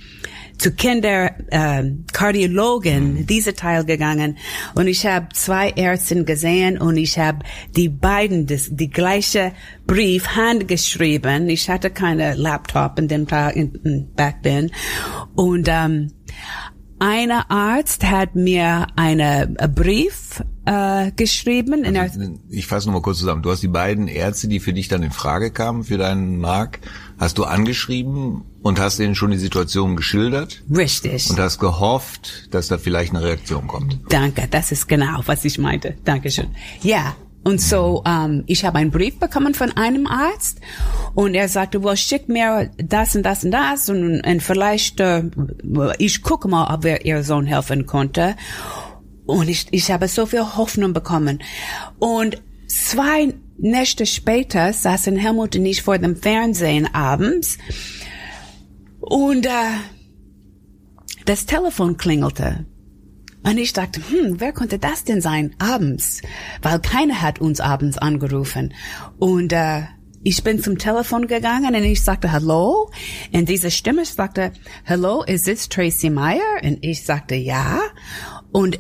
zu 0.58 0.72
Kinder 0.72 1.32
äh, 1.50 1.84
Kardiologen 2.12 3.14
mhm. 3.14 3.26
diese 3.26 3.54
Teil 3.54 3.86
gegangen 3.86 4.38
und 4.76 4.88
ich 4.88 5.06
habe 5.06 5.30
zwei 5.34 5.70
Ärzte 5.70 6.24
gesehen 6.24 6.78
und 6.78 6.98
ich 6.98 7.18
habe 7.20 7.40
die 7.76 7.90
beiden 7.90 8.46
das, 8.48 8.70
die 8.72 8.90
gleiche 8.90 9.54
Brief 9.86 10.28
handgeschrieben. 10.28 11.50
Ich 11.50 11.70
hatte 11.70 11.90
keine 11.90 12.36
Laptop 12.36 13.00
in 13.00 13.08
dem 13.08 13.28
Tag 13.28 13.56
in, 13.56 14.10
back 14.16 14.44
then 14.44 14.72
und 15.36 15.68
ähm, 15.70 16.12
einer 17.00 17.52
Arzt 17.52 18.06
hat 18.06 18.36
mir 18.36 18.88
einen 18.96 19.58
Brief 19.76 20.42
äh, 20.66 21.12
geschrieben. 21.12 21.84
Also, 21.98 22.22
ich 22.50 22.68
fasse 22.68 22.88
nochmal 22.88 23.02
kurz 23.02 23.20
zusammen. 23.20 23.42
Du 23.42 23.52
hast 23.52 23.62
die 23.62 23.68
beiden 23.68 24.08
Ärzte, 24.08 24.48
die 24.48 24.62
für 24.62 24.72
dich 24.72 24.88
dann 24.88 25.04
in 25.04 25.12
Frage 25.12 25.52
kamen, 25.52 25.84
für 25.84 25.98
deinen 25.98 26.38
Mark, 26.38 26.80
hast 27.18 27.38
du 27.38 27.44
angeschrieben 27.44 28.44
und 28.64 28.80
hast 28.80 29.00
ihnen 29.00 29.14
schon 29.14 29.32
die 29.32 29.38
Situation 29.38 29.96
geschildert. 29.96 30.64
Richtig. 30.74 31.30
Und 31.30 31.40
hast 31.40 31.60
gehofft, 31.60 32.48
dass 32.52 32.70
da 32.70 32.78
vielleicht 32.78 33.14
eine 33.14 33.24
Reaktion 33.24 33.68
kommt. 33.68 34.00
Danke, 34.10 34.48
das 34.50 34.72
ist 34.72 34.88
genau, 34.88 35.22
was 35.26 35.46
ich 35.46 35.60
meinte. 35.60 35.96
Dankeschön. 36.06 36.48
Ja, 36.82 37.16
und 37.44 37.60
so, 37.60 38.04
ähm, 38.08 38.44
ich 38.48 38.64
habe 38.64 38.78
einen 38.78 38.90
Brief 38.92 39.20
bekommen 39.20 39.54
von 39.54 39.72
einem 39.74 40.08
Arzt 40.08 40.62
und 41.14 41.36
er 41.36 41.50
sagte, 41.50 41.84
well, 41.84 41.98
schick 41.98 42.30
mir 42.30 42.72
das 42.78 43.18
und 43.18 43.24
das 43.24 43.44
und 43.44 43.52
das 43.52 43.90
und, 43.90 44.22
und 44.22 44.42
vielleicht, 44.42 45.02
äh, 45.02 45.24
ich 45.98 46.22
gucke 46.22 46.48
mal, 46.48 46.74
ob 46.74 46.86
wir 46.86 47.06
ihr 47.06 47.22
Sohn 47.24 47.46
helfen 47.46 47.86
konnte. 47.86 48.38
Und 49.26 49.50
ich, 49.50 49.68
ich 49.72 49.92
habe 49.92 50.08
so 50.08 50.26
viel 50.26 50.56
Hoffnung 50.56 50.94
bekommen. 50.94 51.44
Und 52.00 52.42
zwei 52.68 53.34
Nächte 53.58 54.06
später 54.06 54.72
saßen 54.72 55.18
Helmut 55.18 55.56
und 55.56 55.66
ich 55.66 55.82
vor 55.82 55.98
dem 55.98 56.16
Fernsehen 56.16 56.94
abends 56.94 57.58
und 59.04 59.46
äh, 59.46 59.78
das 61.26 61.46
Telefon 61.46 61.98
klingelte. 61.98 62.66
Und 63.46 63.58
ich 63.58 63.74
dachte, 63.74 64.02
hm, 64.10 64.40
wer 64.40 64.54
konnte 64.54 64.80
das 64.80 65.04
denn 65.04 65.20
sein 65.20 65.54
abends? 65.60 66.22
Weil 66.62 66.80
keiner 66.80 67.22
hat 67.22 67.42
uns 67.42 67.60
abends 67.60 67.98
angerufen. 67.98 68.74
Und 69.20 69.52
äh, 69.52 69.82
ich 70.24 70.42
bin 70.44 70.64
zum 70.64 70.78
Telefon 70.78 71.28
gegangen 71.28 71.76
und 71.76 71.84
ich 71.84 72.02
sagte 72.02 72.32
Hallo. 72.32 72.90
Und 73.34 73.50
diese 73.50 73.70
Stimme 73.70 74.06
sagte, 74.06 74.54
Hello, 74.86 75.24
is 75.24 75.44
this 75.44 75.68
Tracy 75.68 76.10
Meyer? 76.10 76.62
Und 76.64 76.86
ich 76.86 77.04
sagte 77.04 77.36
ja. 77.36 77.82
Und 78.54 78.80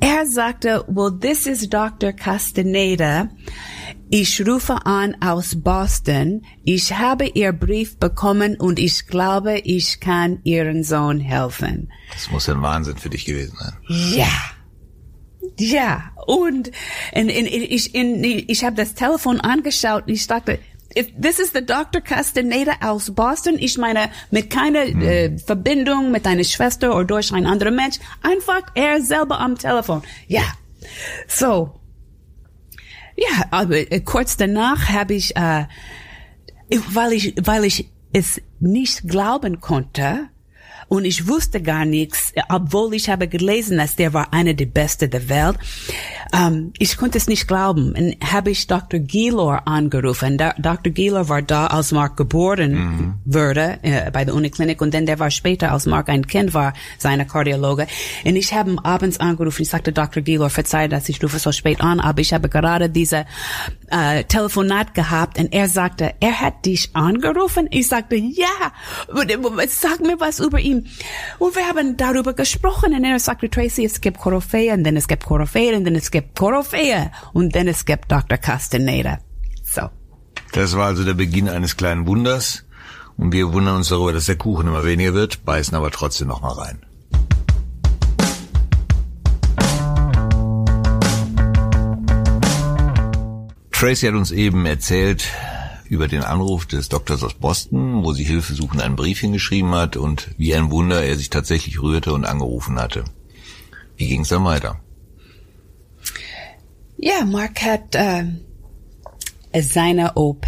er 0.00 0.26
sagte, 0.26 0.84
well, 0.86 1.10
this 1.10 1.46
is 1.46 1.66
Dr. 1.70 2.12
Castaneda. 2.12 3.30
Ich 4.10 4.46
rufe 4.46 4.86
an 4.86 5.16
aus 5.20 5.60
Boston. 5.62 6.42
Ich 6.64 6.92
habe 6.92 7.26
Ihr 7.26 7.52
Brief 7.52 7.98
bekommen 7.98 8.56
und 8.56 8.78
ich 8.78 9.06
glaube, 9.06 9.58
ich 9.58 10.00
kann 10.00 10.40
Ihren 10.44 10.84
Sohn 10.84 11.20
helfen. 11.20 11.90
Das 12.12 12.30
muss 12.30 12.48
ein 12.48 12.62
Wahnsinn 12.62 12.96
für 12.96 13.10
dich 13.10 13.24
gewesen 13.24 13.56
sein. 13.58 13.72
Ja. 13.88 14.28
Ja. 15.58 16.12
Und, 16.26 16.70
und, 17.12 17.28
und 17.28 17.30
ich, 17.30 17.94
in, 17.94 18.22
ich 18.24 18.64
habe 18.64 18.76
das 18.76 18.94
Telefon 18.94 19.40
angeschaut 19.40 20.04
und 20.06 20.12
ich 20.12 20.26
dachte, 20.26 20.58
if 20.96 21.08
this 21.20 21.38
is 21.38 21.52
the 21.52 21.64
Dr. 21.64 22.00
Castaneda 22.00 22.72
aus 22.80 23.10
Boston, 23.14 23.56
ich 23.58 23.78
meine, 23.78 24.10
mit 24.30 24.50
keiner 24.50 24.84
hm. 24.84 25.02
äh, 25.02 25.38
Verbindung 25.38 26.10
mit 26.10 26.26
deiner 26.26 26.44
Schwester 26.44 26.94
oder 26.94 27.04
durch 27.04 27.32
ein 27.32 27.46
anderer 27.46 27.70
Mensch, 27.70 27.96
einfach 28.22 28.62
er 28.74 29.00
selber 29.02 29.40
am 29.40 29.58
Telefon. 29.58 30.02
Ja. 30.28 30.42
So. 31.26 31.80
Ja, 33.16 33.46
aber 33.50 33.90
äh, 33.92 34.00
kurz 34.00 34.36
danach 34.36 34.88
habe 34.88 35.14
ich, 35.14 35.36
äh, 35.36 35.66
weil 36.92 37.12
ich, 37.12 37.34
weil 37.42 37.64
ich 37.64 37.88
es 38.12 38.40
nicht 38.60 39.08
glauben 39.08 39.60
konnte, 39.60 40.28
und 40.88 41.04
ich 41.04 41.26
wusste 41.26 41.62
gar 41.62 41.84
nichts, 41.84 42.32
obwohl 42.48 42.94
ich 42.94 43.08
habe 43.08 43.28
gelesen, 43.28 43.78
dass 43.78 43.96
der 43.96 44.12
war 44.12 44.32
einer 44.32 44.54
der 44.54 44.66
Besten 44.66 45.10
der 45.10 45.28
Welt. 45.28 45.58
Ähm, 46.34 46.72
ich 46.78 46.96
konnte 46.96 47.18
es 47.18 47.28
nicht 47.28 47.46
glauben. 47.46 47.94
Und 47.94 48.32
habe 48.32 48.50
ich 48.50 48.66
Dr. 48.66 48.98
Gielor 48.98 49.68
angerufen. 49.68 50.36
Da, 50.36 50.54
Dr. 50.58 50.92
Gielor 50.92 51.28
war 51.28 51.42
da, 51.42 51.68
als 51.68 51.92
Mark 51.92 52.16
geboren 52.16 52.72
mhm. 52.72 53.14
wurde 53.24 53.78
äh, 53.82 54.10
bei 54.10 54.24
der 54.24 54.34
Uniklinik 54.34 54.80
und 54.80 54.92
dann 54.94 55.06
der 55.06 55.18
war 55.18 55.30
später, 55.30 55.72
als 55.72 55.86
Mark 55.86 56.08
ein 56.08 56.26
Kind 56.26 56.52
war, 56.52 56.72
seine 56.98 57.26
Kardiologe. 57.26 57.86
Und 58.24 58.36
ich 58.36 58.52
habe 58.52 58.70
ihn 58.70 58.78
abends 58.80 59.20
angerufen. 59.20 59.62
Ich 59.62 59.68
sagte, 59.68 59.92
Dr. 59.92 60.22
Gielor, 60.22 60.50
verzeih, 60.50 60.88
dass 60.88 61.08
ich 61.08 61.22
rufe 61.22 61.38
so 61.38 61.52
spät 61.52 61.80
an, 61.80 62.00
aber 62.00 62.20
ich 62.20 62.32
habe 62.32 62.48
gerade 62.48 62.90
diese 62.90 63.26
äh, 63.90 64.24
Telefonat 64.24 64.94
gehabt 64.94 65.38
und 65.38 65.52
er 65.52 65.68
sagte, 65.68 66.14
er 66.20 66.40
hat 66.40 66.66
dich 66.66 66.90
angerufen. 66.94 67.68
Ich 67.70 67.88
sagte, 67.88 68.16
ja, 68.16 68.72
sag 69.68 70.00
mir 70.00 70.18
was 70.18 70.40
über 70.40 70.58
ihn. 70.58 70.88
Und 71.38 71.54
wir 71.54 71.68
haben 71.68 71.96
darüber 71.96 72.32
gesprochen 72.32 72.92
und 72.94 73.04
er 73.04 73.18
sagte, 73.20 73.48
Tracy, 73.48 73.84
es 73.84 74.00
gibt 74.00 74.18
Koryphäe 74.18 74.72
und 74.72 74.84
dann 74.84 74.96
es 74.96 75.06
gibt 75.06 75.24
Koryphäe 75.24 75.76
und 75.76 75.84
dann 75.84 75.94
es 75.94 76.10
gibt 76.10 76.23
Koryphäe 76.24 77.10
und 77.32 77.54
dann 77.54 77.68
es 77.68 77.84
gibt 77.84 78.10
Dr. 78.10 78.38
Castaneda. 78.38 79.18
So. 79.62 79.90
Das 80.52 80.76
war 80.76 80.86
also 80.86 81.04
der 81.04 81.14
Beginn 81.14 81.48
eines 81.48 81.76
kleinen 81.76 82.06
Wunders 82.06 82.64
und 83.16 83.32
wir 83.32 83.52
wundern 83.52 83.76
uns 83.76 83.88
darüber, 83.88 84.12
dass 84.12 84.26
der 84.26 84.36
Kuchen 84.36 84.68
immer 84.68 84.84
weniger 84.84 85.14
wird, 85.14 85.44
beißen 85.44 85.76
aber 85.76 85.90
trotzdem 85.90 86.28
noch 86.28 86.42
mal 86.42 86.52
rein. 86.52 86.84
Tracy 93.70 94.06
hat 94.06 94.14
uns 94.14 94.30
eben 94.30 94.64
erzählt 94.64 95.26
über 95.88 96.08
den 96.08 96.22
Anruf 96.22 96.64
des 96.64 96.88
Doktors 96.88 97.22
aus 97.22 97.34
Boston, 97.34 98.02
wo 98.02 98.12
sie 98.12 98.24
Hilfe 98.24 98.54
suchen 98.54 98.80
einen 98.80 98.96
Brief 98.96 99.20
hingeschrieben 99.20 99.74
hat 99.74 99.96
und 99.96 100.30
wie 100.38 100.54
ein 100.54 100.70
Wunder 100.70 101.02
er 101.02 101.16
sich 101.16 101.28
tatsächlich 101.28 101.82
rührte 101.82 102.12
und 102.12 102.24
angerufen 102.24 102.80
hatte. 102.80 103.04
Wie 103.96 104.08
ging 104.08 104.22
es 104.22 104.28
dann 104.28 104.44
weiter? 104.44 104.80
Ja, 107.06 107.26
Mark 107.26 107.60
hat 107.60 107.94
äh, 107.96 108.24
seine 109.60 110.14
OP 110.14 110.46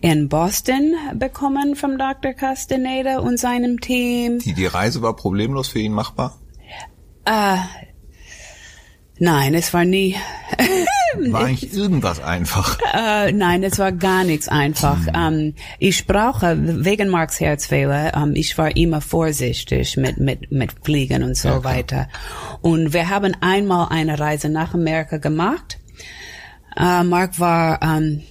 in 0.00 0.30
Boston 0.30 0.94
bekommen 1.16 1.76
vom 1.76 1.98
Dr. 1.98 2.32
Castaneda 2.32 3.18
und 3.18 3.38
seinem 3.38 3.78
Team. 3.78 4.38
Die, 4.38 4.54
die 4.54 4.64
Reise 4.64 5.02
war 5.02 5.14
problemlos 5.14 5.68
für 5.68 5.80
ihn 5.80 5.92
machbar? 5.92 6.38
Äh, 7.26 7.58
nein, 9.18 9.52
es 9.52 9.74
war 9.74 9.84
nie. 9.84 10.16
War 11.28 11.44
eigentlich 11.44 11.74
irgendwas 11.74 12.20
einfach? 12.20 12.78
Äh, 12.94 13.32
nein, 13.32 13.62
es 13.62 13.78
war 13.78 13.92
gar 13.92 14.24
nichts 14.24 14.48
einfach. 14.48 14.96
Hm. 15.08 15.12
Ähm, 15.14 15.54
ich 15.78 16.06
brauche, 16.06 16.56
wegen 16.86 17.10
Marks 17.10 17.38
Herzfehler, 17.38 18.16
ähm, 18.16 18.32
ich 18.34 18.56
war 18.56 18.74
immer 18.74 19.02
vorsichtig 19.02 19.98
mit, 19.98 20.16
mit, 20.16 20.50
mit 20.52 20.72
Fliegen 20.82 21.22
und 21.22 21.36
so 21.36 21.48
ja, 21.48 21.64
weiter. 21.64 22.08
Und 22.62 22.94
wir 22.94 23.10
haben 23.10 23.36
einmal 23.42 23.88
eine 23.90 24.18
Reise 24.18 24.48
nach 24.48 24.72
Amerika 24.72 25.18
gemacht. 25.18 25.80
Äh, 26.76 27.04
Mark 27.04 27.38
war 27.38 27.80
ähm, 27.82 28.22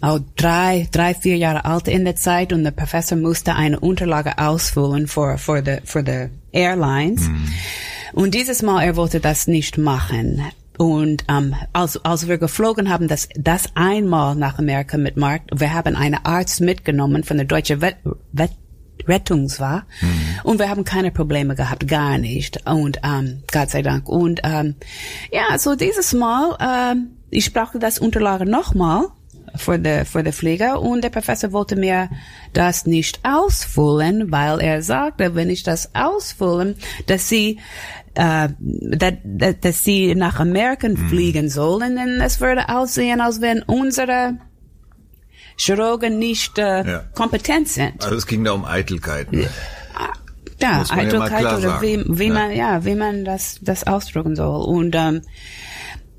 auch 0.00 0.20
drei, 0.36 0.88
drei, 0.90 1.14
vier 1.14 1.36
Jahre 1.36 1.64
alt 1.64 1.88
in 1.88 2.04
der 2.04 2.16
Zeit 2.16 2.52
und 2.52 2.64
der 2.64 2.70
Professor 2.70 3.18
musste 3.18 3.54
eine 3.54 3.80
Unterlage 3.80 4.38
ausfüllen 4.38 5.06
für, 5.08 5.38
für 5.38 5.62
the, 5.64 5.78
für 5.84 6.04
the 6.04 6.28
Airlines. 6.52 7.26
Hm. 7.26 7.48
Und 8.12 8.34
dieses 8.34 8.62
Mal, 8.62 8.84
er 8.84 8.96
wollte 8.96 9.20
das 9.20 9.46
nicht 9.46 9.78
machen. 9.78 10.42
Und 10.78 11.24
ähm, 11.28 11.56
als, 11.72 12.02
als 12.04 12.28
wir 12.28 12.38
geflogen 12.38 12.88
haben, 12.88 13.08
das, 13.08 13.28
das 13.34 13.74
einmal 13.74 14.36
nach 14.36 14.58
Amerika 14.58 14.96
mit 14.96 15.16
Mark, 15.16 15.42
wir 15.52 15.74
haben 15.74 15.96
einen 15.96 16.24
Arzt 16.24 16.60
mitgenommen 16.60 17.24
von 17.24 17.36
der 17.36 17.46
Deutsche 17.46 17.80
Vet, 17.80 17.96
Vet, 18.32 18.52
Rettungs 19.06 19.60
war. 19.60 19.86
Mhm. 20.00 20.40
Und 20.44 20.58
wir 20.58 20.68
haben 20.68 20.84
keine 20.84 21.10
Probleme 21.10 21.54
gehabt, 21.54 21.86
gar 21.86 22.18
nicht. 22.18 22.66
Und 22.66 23.00
ähm, 23.04 23.42
Gott 23.52 23.70
sei 23.70 23.82
Dank. 23.82 24.08
Und 24.08 24.40
ähm, 24.44 24.74
ja, 25.30 25.58
so 25.58 25.74
dieses 25.74 26.12
Mal, 26.14 26.56
ähm, 26.60 27.10
ich 27.30 27.52
brauchte 27.52 27.78
das 27.78 27.98
Unterlage 27.98 28.46
nochmal 28.46 29.06
für 29.56 29.78
der 29.78 30.04
für 30.04 30.22
der 30.22 30.32
Pfleger 30.32 30.80
und 30.80 31.02
der 31.02 31.10
Professor 31.10 31.52
wollte 31.52 31.76
mir 31.76 32.10
das 32.52 32.86
nicht 32.86 33.20
ausfüllen, 33.22 34.30
weil 34.30 34.60
er 34.60 34.82
sagte, 34.82 35.34
wenn 35.34 35.50
ich 35.50 35.62
das 35.62 35.94
ausfüllen, 35.94 36.76
dass 37.06 37.28
sie 37.28 37.58
äh, 38.14 38.48
dass, 38.58 39.14
dass 39.60 39.84
sie 39.84 40.14
nach 40.14 40.40
Amerika 40.40 40.88
mhm. 40.88 41.08
fliegen 41.08 41.48
sollen, 41.48 41.96
dann 41.96 42.20
es 42.20 42.40
würde 42.40 42.68
aussehen, 42.68 43.20
als 43.20 43.40
wenn 43.40 43.62
unsere 43.62 44.38
Chirurgen 45.58 46.18
nicht 46.18 46.58
äh, 46.58 46.86
ja. 46.86 47.04
kompetent 47.14 47.68
sind. 47.68 48.02
Also 48.02 48.16
es 48.16 48.26
ging 48.26 48.44
da 48.44 48.52
um 48.52 48.64
Eitelkeiten. 48.64 49.46
Ja, 50.60 50.84
Eitelkeit 50.88 51.42
ja 51.42 51.56
oder 51.56 51.82
wie, 51.82 52.02
wie 52.08 52.26
ja. 52.28 52.34
man 52.34 52.52
ja 52.52 52.84
wie 52.84 52.96
man 52.96 53.24
das 53.24 53.60
das 53.62 53.86
ausdrücken 53.86 54.34
soll 54.34 54.64
und 54.64 54.94
ähm, 54.96 55.22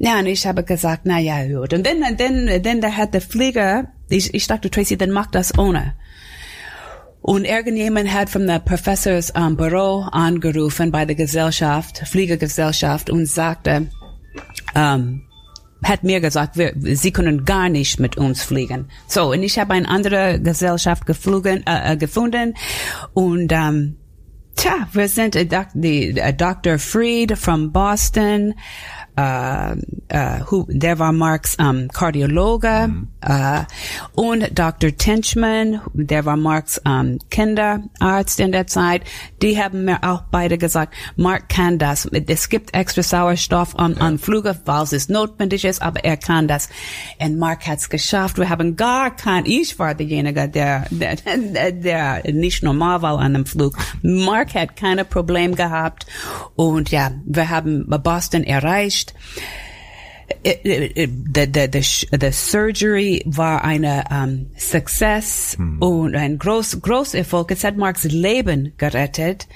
ja, 0.01 0.17
und 0.19 0.27
ich 0.27 0.47
habe 0.47 0.63
gesagt, 0.63 1.01
na 1.03 1.19
ja, 1.19 1.45
gut. 1.45 1.73
Und 1.73 1.85
dann, 1.85 2.01
dann, 2.15 2.63
dann 2.63 2.81
da 2.81 2.91
hat 2.93 3.13
der 3.13 3.19
Flieger, 3.19 3.89
ich, 4.07 4.33
ich 4.33 4.47
dachte, 4.47 4.71
Tracy, 4.71 4.97
dann 4.97 5.11
mach 5.11 5.27
das 5.27 5.57
ohne. 5.57 5.93
Und 7.21 7.43
irgendjemand 7.43 8.13
hat 8.13 8.29
von 8.29 8.47
der 8.47 8.59
Professors 8.59 9.31
um, 9.31 9.57
Büro 9.57 10.05
angerufen 10.09 10.91
bei 10.91 11.03
der 11.03 11.17
Gesellschaft, 11.17 11.97
Fliegergesellschaft 12.07 13.09
und 13.09 13.25
sagte, 13.25 13.87
um, 14.73 15.23
hat 15.83 16.03
mir 16.03 16.19
gesagt, 16.19 16.57
wir, 16.57 16.73
sie 16.75 17.11
können 17.11 17.45
gar 17.45 17.69
nicht 17.69 17.99
mit 17.99 18.17
uns 18.17 18.43
fliegen. 18.43 18.89
So, 19.07 19.31
und 19.31 19.43
ich 19.43 19.57
habe 19.59 19.73
eine 19.73 19.87
andere 19.87 20.39
Gesellschaft 20.39 21.05
geflogen, 21.05 21.65
äh, 21.65 21.93
äh 21.93 21.97
gefunden 21.97 22.55
und 23.13 23.51
um, 23.53 23.95
tja, 24.55 24.87
wir 24.91 25.07
sind 25.07 25.35
äh, 25.35 25.47
die, 25.73 26.17
äh, 26.17 26.33
Dr. 26.33 26.79
Fried 26.79 27.37
from 27.37 27.71
Boston, 27.71 28.55
äh, 29.19 29.71
äh, 30.07 30.39
der 30.67 30.97
war 30.97 31.11
Marks 31.11 31.57
ähm, 31.59 31.89
Kardiologe 31.93 32.87
mhm. 32.87 33.07
äh, 33.21 33.63
und 34.13 34.57
Dr. 34.57 34.95
Tenchman, 34.95 35.81
der 35.93 36.25
war 36.25 36.37
Marks 36.37 36.81
ähm, 36.85 37.19
Kinderarzt 37.29 38.39
in 38.39 38.51
der 38.51 38.67
Zeit. 38.67 39.03
Die 39.41 39.61
haben 39.61 39.85
mir 39.85 40.03
auch 40.03 40.23
beide 40.31 40.57
gesagt, 40.57 40.95
Mark 41.17 41.49
kann 41.49 41.79
das. 41.79 42.05
Es 42.05 42.49
gibt 42.49 42.73
extra 42.73 43.03
Sauerstoff 43.03 43.77
an, 43.77 43.95
ja. 43.95 44.01
an 44.01 44.19
Flüge, 44.19 44.55
weil 44.65 44.83
es 44.83 45.09
notwendig 45.09 45.65
ist, 45.65 45.81
aber 45.81 46.05
er 46.05 46.17
kann 46.17 46.47
das. 46.47 46.69
Und 47.19 47.37
Mark 47.37 47.67
hat 47.67 47.79
es 47.79 47.89
geschafft. 47.89 48.37
Wir 48.37 48.49
haben 48.49 48.77
gar 48.77 49.13
kein, 49.15 49.45
ich 49.45 49.77
war 49.79 49.95
derjenige, 49.95 50.47
der, 50.47 50.85
der, 50.89 51.17
der, 51.17 51.71
der 51.73 52.33
nicht 52.33 52.63
normal 52.63 53.01
war 53.01 53.19
an 53.19 53.33
dem 53.33 53.45
Flug. 53.45 53.77
Mark 54.01 54.53
hat 54.53 54.77
keine 54.77 55.03
Probleme 55.03 55.55
gehabt 55.55 56.05
und 56.55 56.89
ja, 56.89 57.11
wir 57.25 57.49
haben 57.49 57.85
Boston 57.89 58.43
erreicht 58.43 59.08
the, 60.43 61.09
the, 61.33 61.69
the, 61.71 62.17
the 62.17 62.31
surgery 62.31 63.23
war 63.25 63.63
eine 63.63 64.03
um, 64.11 64.47
Success 64.57 65.55
hm. 65.57 65.81
und 65.81 66.15
ein 66.15 66.37
groß, 66.37 66.81
groß 66.81 67.13
Erfolg. 67.13 67.51
Es 67.51 67.63
hat 67.63 67.77
Marks 67.77 68.03
Leben 68.03 68.73
gerettet. 68.77 69.47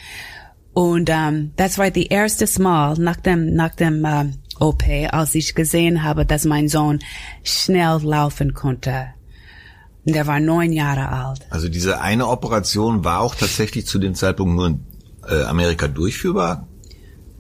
Und 0.74 1.10
um, 1.10 1.52
das 1.56 1.78
war 1.78 1.92
die 1.92 2.08
erste 2.08 2.48
Mal 2.62 2.96
nach 2.98 3.18
dem, 3.18 3.54
nach 3.54 3.76
dem 3.76 4.04
uh, 4.06 4.66
OP, 4.66 4.84
als 5.12 5.36
ich 5.36 5.56
gesehen 5.56 6.04
habe, 6.04 6.26
dass 6.26 6.46
mein 6.46 6.68
Sohn 6.68 7.00
schnell 7.44 8.00
laufen 8.04 8.54
konnte. 8.54 9.08
Der 10.06 10.28
war 10.28 10.39
neun 10.39 10.74
Jahre 10.74 11.10
alt. 11.10 11.46
Also 11.50 11.70
diese 11.70 12.02
eine 12.02 12.28
Operation 12.28 13.06
war 13.06 13.22
auch 13.22 13.36
tatsächlich 13.36 13.86
zu 13.86 14.00
dem 14.00 14.16
Zeitpunkt 14.16 14.56
nur 14.56 14.68
in 14.68 14.86
äh, 15.30 15.44
Amerika 15.44 15.88
durchführbar? 15.88 16.68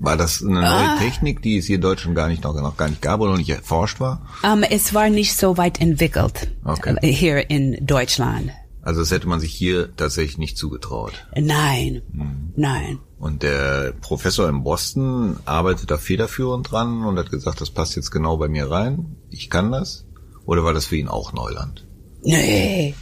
War 0.03 0.17
das 0.17 0.43
eine 0.43 0.59
neue 0.59 0.65
ah. 0.65 0.97
Technik, 0.99 1.41
die 1.41 1.57
es 1.57 1.65
hier 1.65 1.77
in 1.77 1.81
Deutschland 1.81 2.13
gar 2.13 2.27
nicht 2.27 2.43
noch, 2.43 2.53
noch 2.53 2.75
gar 2.75 2.89
nicht 2.89 3.01
gab 3.01 3.21
oder 3.21 3.31
noch 3.31 3.37
nicht 3.37 3.49
erforscht 3.49 4.01
war? 4.01 4.27
Um, 4.43 4.61
es 4.61 4.93
war 4.93 5.09
nicht 5.09 5.33
so 5.33 5.55
weit 5.55 5.79
entwickelt 5.79 6.49
okay. 6.65 6.97
Äh, 7.01 7.07
hier 7.07 7.49
in 7.49 7.85
Deutschland. 7.85 8.51
Also 8.81 8.99
das 8.99 9.11
hätte 9.11 9.29
man 9.29 9.39
sich 9.39 9.53
hier 9.53 9.95
tatsächlich 9.95 10.37
nicht 10.37 10.57
zugetraut. 10.57 11.25
Nein, 11.37 12.01
hm. 12.11 12.51
nein. 12.57 12.99
Und 13.17 13.43
der 13.43 13.93
Professor 14.01 14.49
in 14.49 14.63
Boston 14.63 15.37
arbeitet 15.45 15.89
da 15.89 15.97
federführend 15.97 16.69
dran 16.69 17.05
und 17.05 17.17
hat 17.17 17.31
gesagt, 17.31 17.61
das 17.61 17.69
passt 17.69 17.95
jetzt 17.95 18.11
genau 18.11 18.35
bei 18.35 18.49
mir 18.49 18.69
rein. 18.69 19.15
Ich 19.29 19.49
kann 19.49 19.71
das. 19.71 20.05
Oder 20.45 20.65
war 20.65 20.73
das 20.73 20.85
für 20.85 20.97
ihn 20.97 21.07
auch 21.07 21.31
Neuland? 21.31 21.87
Nee, 22.23 22.93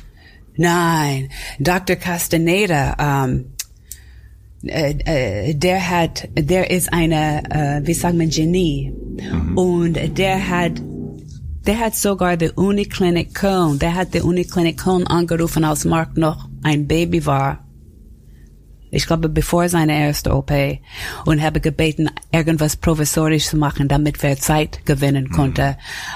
nein. 0.55 1.31
Dr. 1.59 1.95
Castaneda, 1.95 3.23
um, 3.23 3.50
äh, 4.63 4.95
äh, 5.05 5.53
der 5.55 5.89
hat, 5.89 6.27
der 6.37 6.69
ist 6.71 6.93
eine, 6.93 7.43
äh, 7.49 7.87
wie 7.87 7.93
sagt 7.93 8.15
man, 8.15 8.29
Genie. 8.29 8.93
Mhm. 9.31 9.57
Und 9.57 10.17
der 10.17 10.49
hat, 10.49 10.73
der 11.65 11.79
hat 11.79 11.95
sogar 11.95 12.37
die 12.37 12.51
Uniklinik 12.51 13.33
Köln, 13.33 13.79
der 13.79 13.95
hat 13.95 14.13
die 14.13 14.21
Uniklinik 14.21 14.77
Köln 14.77 15.07
angerufen, 15.07 15.63
als 15.63 15.85
Mark 15.85 16.17
noch 16.17 16.47
ein 16.63 16.87
Baby 16.87 17.25
war. 17.25 17.65
Ich 18.93 19.07
glaube, 19.07 19.29
bevor 19.29 19.69
seine 19.69 19.97
erste 19.97 20.35
OP. 20.35 20.51
Und 21.25 21.41
habe 21.41 21.61
gebeten, 21.61 22.09
irgendwas 22.31 22.75
provisorisch 22.75 23.47
zu 23.47 23.57
machen, 23.57 23.87
damit 23.87 24.21
wir 24.21 24.37
Zeit 24.37 24.85
gewinnen 24.85 25.25
mhm. 25.29 25.31
konnte. 25.31 25.63
Mhm. 25.63 25.75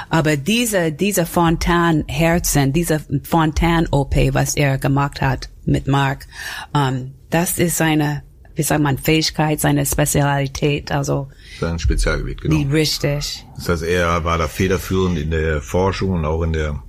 Aber 0.10 0.38
diese, 0.38 0.91
diese 0.91 1.25
Fontan-Herzen, 1.25 2.73
diese 2.73 3.01
Fontan-OP, 3.23 4.15
was 4.34 4.55
er 4.55 4.77
gemacht 4.77 5.21
hat 5.21 5.49
mit 5.65 5.88
Mark, 5.88 6.27
um, 6.73 7.13
das 7.29 7.58
ist 7.58 7.77
seine 7.77 8.23
wie 8.55 8.63
sagt 8.63 8.81
man, 8.81 8.97
Fähigkeit, 8.97 9.59
seine 9.59 9.85
Spezialität, 9.85 10.91
also. 10.91 11.27
Sein 11.59 11.77
Spezialgebiet, 11.79 12.41
genau. 12.41 12.55
Die, 12.55 12.63
richtig. 12.63 13.45
Das 13.55 13.69
heißt, 13.69 13.83
er 13.83 14.23
war 14.23 14.37
da 14.37 14.47
federführend 14.47 15.17
in 15.17 15.31
der 15.31 15.61
Forschung 15.61 16.11
und 16.11 16.25
auch 16.25 16.41
in 16.43 16.53
der 16.53 16.81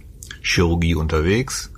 Chirurgie 0.42 0.94
unterwegs 0.94 1.72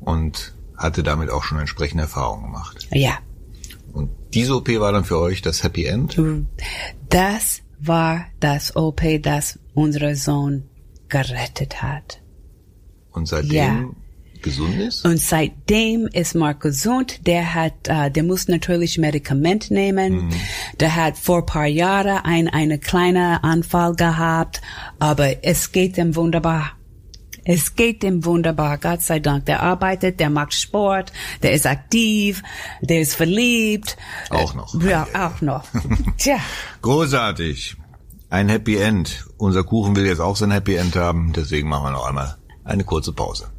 und 0.00 0.54
hatte 0.76 1.02
damit 1.02 1.30
auch 1.30 1.44
schon 1.44 1.58
entsprechende 1.58 2.04
Erfahrungen 2.04 2.44
gemacht. 2.44 2.88
Ja. 2.92 3.18
Und 3.92 4.10
diese 4.32 4.56
OP 4.56 4.68
war 4.68 4.92
dann 4.92 5.04
für 5.04 5.18
euch 5.18 5.42
das 5.42 5.62
Happy 5.62 5.84
End? 5.84 6.18
Das 7.08 7.60
war 7.78 8.26
das 8.38 8.76
OP, 8.76 9.02
das 9.20 9.58
unser 9.74 10.14
Sohn 10.16 10.64
gerettet 11.08 11.82
hat. 11.82 12.22
Und 13.10 13.26
seitdem 13.26 13.52
ja 13.52 13.90
gesund 14.42 14.80
ist? 14.80 15.04
Und 15.04 15.18
seitdem 15.18 16.06
ist 16.06 16.34
Mark 16.34 16.60
gesund. 16.60 17.26
Der 17.26 17.54
hat, 17.54 17.88
äh, 17.88 18.10
der 18.10 18.22
muss 18.22 18.48
natürlich 18.48 18.98
Medikament 18.98 19.70
nehmen. 19.70 20.26
Mhm. 20.26 20.30
Der 20.78 20.96
hat 20.96 21.18
vor 21.18 21.46
paar 21.46 21.66
Jahren 21.66 22.18
ein, 22.24 22.48
eine 22.48 22.78
kleine 22.78 23.44
Anfall 23.44 23.94
gehabt, 23.94 24.60
aber 24.98 25.44
es 25.44 25.72
geht 25.72 25.98
ihm 25.98 26.16
wunderbar. 26.16 26.72
Es 27.44 27.74
geht 27.74 28.04
ihm 28.04 28.24
wunderbar, 28.24 28.78
Gott 28.78 29.02
sei 29.02 29.18
Dank. 29.18 29.46
Der 29.46 29.62
arbeitet, 29.62 30.20
der 30.20 30.30
macht 30.30 30.54
Sport, 30.54 31.12
der 31.42 31.52
ist 31.52 31.66
aktiv, 31.66 32.42
der 32.80 33.00
ist 33.00 33.14
verliebt. 33.14 33.96
Auch 34.28 34.54
noch. 34.54 34.80
Ja, 34.82 35.06
auch 35.14 35.40
noch. 35.40 35.64
Tja. 36.18 36.36
Großartig. 36.82 37.76
Ein 38.28 38.48
Happy 38.48 38.76
End. 38.76 39.26
Unser 39.38 39.64
Kuchen 39.64 39.96
will 39.96 40.06
jetzt 40.06 40.20
auch 40.20 40.36
sein 40.36 40.50
Happy 40.50 40.76
End 40.76 40.94
haben, 40.96 41.32
deswegen 41.32 41.68
machen 41.68 41.84
wir 41.84 41.90
noch 41.90 42.06
einmal 42.06 42.36
eine 42.64 42.84
kurze 42.84 43.12
Pause. 43.12 43.50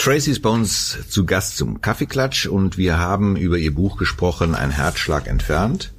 Tracy 0.00 0.30
ist 0.30 0.40
bei 0.40 0.48
uns 0.48 0.96
zu 1.10 1.26
Gast 1.26 1.58
zum 1.58 1.82
Kaffeeklatsch 1.82 2.46
und 2.46 2.78
wir 2.78 2.96
haben 2.96 3.36
über 3.36 3.58
ihr 3.58 3.74
Buch 3.74 3.98
gesprochen, 3.98 4.54
Ein 4.54 4.70
Herzschlag 4.70 5.26
entfernt. 5.26 5.92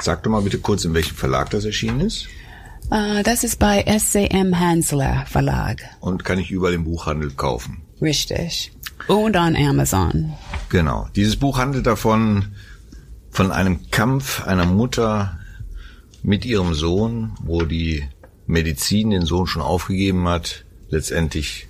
Sag 0.00 0.24
doch 0.24 0.30
mal 0.32 0.42
bitte 0.42 0.58
kurz, 0.58 0.84
in 0.84 0.92
welchem 0.92 1.14
Verlag 1.14 1.48
das 1.50 1.64
erschienen 1.64 2.00
ist. 2.00 2.26
Uh, 2.90 3.22
das 3.22 3.44
ist 3.44 3.60
bei 3.60 3.84
SCM 3.86 4.58
Hansler 4.58 5.24
Verlag. 5.28 5.82
Und 6.00 6.24
kann 6.24 6.40
ich 6.40 6.50
überall 6.50 6.74
im 6.74 6.82
Buchhandel 6.82 7.30
kaufen. 7.30 7.82
Richtig. 8.02 8.72
Und 9.06 9.36
an 9.36 9.54
Amazon. 9.54 10.32
Genau. 10.68 11.06
Dieses 11.14 11.36
Buch 11.36 11.58
handelt 11.58 11.86
davon, 11.86 12.46
von 13.30 13.52
einem 13.52 13.88
Kampf 13.92 14.42
einer 14.48 14.66
Mutter 14.66 15.38
mit 16.24 16.44
ihrem 16.44 16.74
Sohn, 16.74 17.36
wo 17.40 17.62
die 17.62 18.02
Medizin 18.48 19.10
den 19.10 19.24
Sohn 19.24 19.46
schon 19.46 19.62
aufgegeben 19.62 20.26
hat, 20.26 20.64
letztendlich 20.90 21.68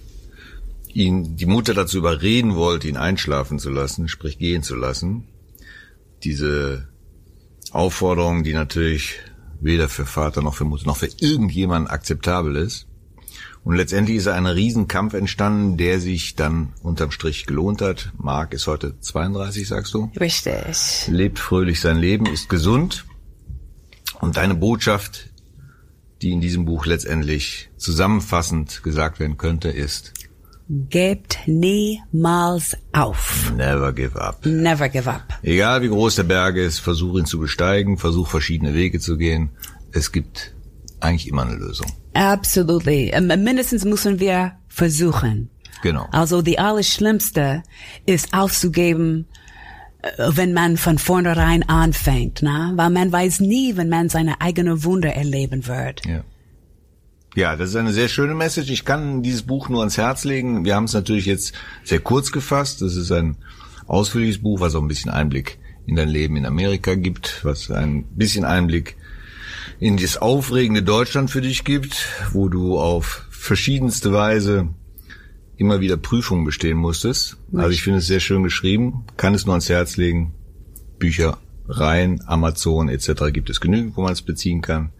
ihn 0.98 1.36
die 1.36 1.46
Mutter 1.46 1.74
dazu 1.74 1.98
überreden 1.98 2.56
wollte, 2.56 2.88
ihn 2.88 2.96
einschlafen 2.96 3.58
zu 3.58 3.70
lassen, 3.70 4.08
sprich 4.08 4.38
gehen 4.38 4.64
zu 4.64 4.74
lassen. 4.74 5.28
Diese 6.24 6.88
Aufforderung, 7.70 8.42
die 8.42 8.52
natürlich 8.52 9.14
weder 9.60 9.88
für 9.88 10.06
Vater 10.06 10.42
noch 10.42 10.54
für 10.54 10.64
Mutter 10.64 10.86
noch 10.86 10.96
für 10.96 11.08
irgendjemanden 11.20 11.88
akzeptabel 11.88 12.56
ist. 12.56 12.86
Und 13.62 13.76
letztendlich 13.76 14.16
ist 14.16 14.28
ein 14.28 14.46
Riesenkampf 14.46 15.14
entstanden, 15.14 15.76
der 15.76 16.00
sich 16.00 16.34
dann 16.34 16.72
unterm 16.82 17.12
Strich 17.12 17.46
gelohnt 17.46 17.80
hat. 17.80 18.12
Mark 18.16 18.52
ist 18.52 18.66
heute 18.66 18.98
32, 18.98 19.68
sagst 19.68 19.94
du? 19.94 20.10
Richtig. 20.18 21.06
Lebt 21.08 21.38
fröhlich 21.38 21.80
sein 21.80 21.98
Leben, 21.98 22.26
ist 22.26 22.48
gesund. 22.48 23.04
Und 24.20 24.36
deine 24.36 24.54
Botschaft 24.54 25.30
die 26.22 26.30
in 26.32 26.40
diesem 26.40 26.64
Buch 26.64 26.86
letztendlich 26.86 27.70
zusammenfassend 27.76 28.82
gesagt 28.82 29.20
werden 29.20 29.36
könnte, 29.36 29.68
ist 29.68 30.12
Gebt 30.70 31.38
niemals 31.46 32.76
auf. 32.92 33.52
Never 33.56 33.92
give 33.92 34.20
up. 34.20 34.44
Never 34.44 34.88
give 34.90 35.10
up. 35.10 35.22
Egal 35.42 35.80
wie 35.82 35.88
groß 35.88 36.16
der 36.16 36.24
Berg 36.24 36.56
ist, 36.56 36.80
versuch 36.80 37.18
ihn 37.18 37.24
zu 37.24 37.38
besteigen, 37.38 37.96
versuch 37.96 38.28
verschiedene 38.28 38.74
Wege 38.74 39.00
zu 39.00 39.16
gehen. 39.16 39.48
Es 39.92 40.12
gibt 40.12 40.54
eigentlich 41.00 41.28
immer 41.28 41.42
eine 41.42 41.54
Lösung. 41.54 41.86
Absolutely. 42.12 43.10
Ähm, 43.14 43.28
Mindestens 43.28 43.84
müssen 43.84 44.20
wir 44.20 44.52
versuchen. 44.68 45.48
Genau. 45.82 46.06
Also 46.12 46.42
die 46.42 46.58
Allerschlimmste 46.58 47.62
ist 48.04 48.34
aufzugeben, 48.34 49.26
äh, 50.02 50.08
wenn 50.28 50.52
man 50.52 50.76
von 50.76 50.98
vornherein 50.98 51.68
anfängt, 51.68 52.40
na? 52.42 52.72
weil 52.74 52.90
man 52.90 53.10
weiß 53.10 53.40
nie, 53.40 53.76
wenn 53.76 53.88
man 53.88 54.08
seine 54.08 54.40
eigene 54.40 54.84
Wunder 54.84 55.14
erleben 55.14 55.66
wird. 55.66 56.04
Ja. 56.06 56.24
Ja, 57.34 57.56
das 57.56 57.70
ist 57.70 57.76
eine 57.76 57.92
sehr 57.92 58.08
schöne 58.08 58.34
Message. 58.34 58.70
Ich 58.70 58.84
kann 58.84 59.22
dieses 59.22 59.42
Buch 59.42 59.68
nur 59.68 59.80
ans 59.80 59.98
Herz 59.98 60.24
legen. 60.24 60.64
Wir 60.64 60.74
haben 60.74 60.84
es 60.84 60.94
natürlich 60.94 61.26
jetzt 61.26 61.52
sehr 61.84 62.00
kurz 62.00 62.32
gefasst. 62.32 62.82
Das 62.82 62.96
ist 62.96 63.12
ein 63.12 63.36
ausführliches 63.86 64.42
Buch, 64.42 64.60
was 64.60 64.74
auch 64.74 64.82
ein 64.82 64.88
bisschen 64.88 65.10
Einblick 65.10 65.58
in 65.86 65.96
dein 65.96 66.08
Leben 66.08 66.36
in 66.36 66.46
Amerika 66.46 66.94
gibt, 66.94 67.44
was 67.44 67.70
ein 67.70 68.04
bisschen 68.04 68.44
Einblick 68.44 68.96
in 69.80 69.96
das 69.96 70.16
aufregende 70.16 70.82
Deutschland 70.82 71.30
für 71.30 71.40
dich 71.40 71.64
gibt, 71.64 72.08
wo 72.32 72.48
du 72.48 72.78
auf 72.78 73.26
verschiedenste 73.30 74.12
Weise 74.12 74.68
immer 75.56 75.80
wieder 75.80 75.96
Prüfungen 75.96 76.44
bestehen 76.44 76.78
musstest. 76.78 77.36
Also 77.52 77.70
ich 77.70 77.82
finde 77.82 77.98
es 77.98 78.06
sehr 78.06 78.20
schön 78.20 78.42
geschrieben, 78.42 79.04
kann 79.16 79.34
es 79.34 79.46
nur 79.46 79.54
ans 79.54 79.68
Herz 79.68 79.96
legen. 79.96 80.34
Bücher 80.98 81.38
rein, 81.68 82.20
Amazon 82.26 82.88
etc. 82.88 83.32
gibt 83.32 83.50
es 83.50 83.60
genügend, 83.60 83.96
wo 83.96 84.02
man 84.02 84.12
es 84.12 84.22
beziehen 84.22 84.60
kann. 84.62 84.90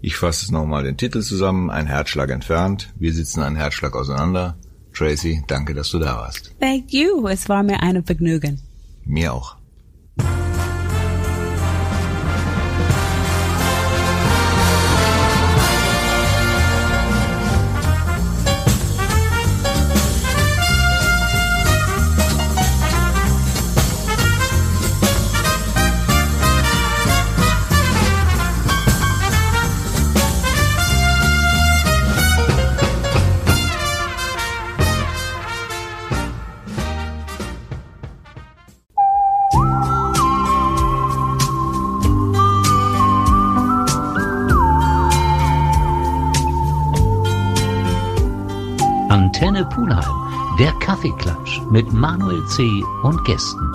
Ich 0.00 0.16
fasse 0.16 0.44
es 0.44 0.50
nochmal 0.50 0.84
den 0.84 0.96
Titel 0.96 1.22
zusammen, 1.22 1.70
ein 1.70 1.86
Herzschlag 1.86 2.30
entfernt. 2.30 2.92
Wir 2.96 3.12
sitzen 3.12 3.42
einen 3.42 3.56
Herzschlag 3.56 3.94
auseinander. 3.94 4.56
Tracy, 4.94 5.42
danke, 5.46 5.74
dass 5.74 5.90
du 5.90 5.98
da 5.98 6.16
warst. 6.16 6.54
Thank 6.60 6.92
you. 6.92 7.26
Es 7.28 7.48
war 7.48 7.62
mir 7.62 7.82
ein 7.82 8.04
Vergnügen. 8.04 8.60
Mir 9.04 9.32
auch. 9.32 9.56
Mit 51.70 51.92
Manuel 51.92 52.44
C. 52.46 52.82
und 53.02 53.24
Gästen 53.24 53.72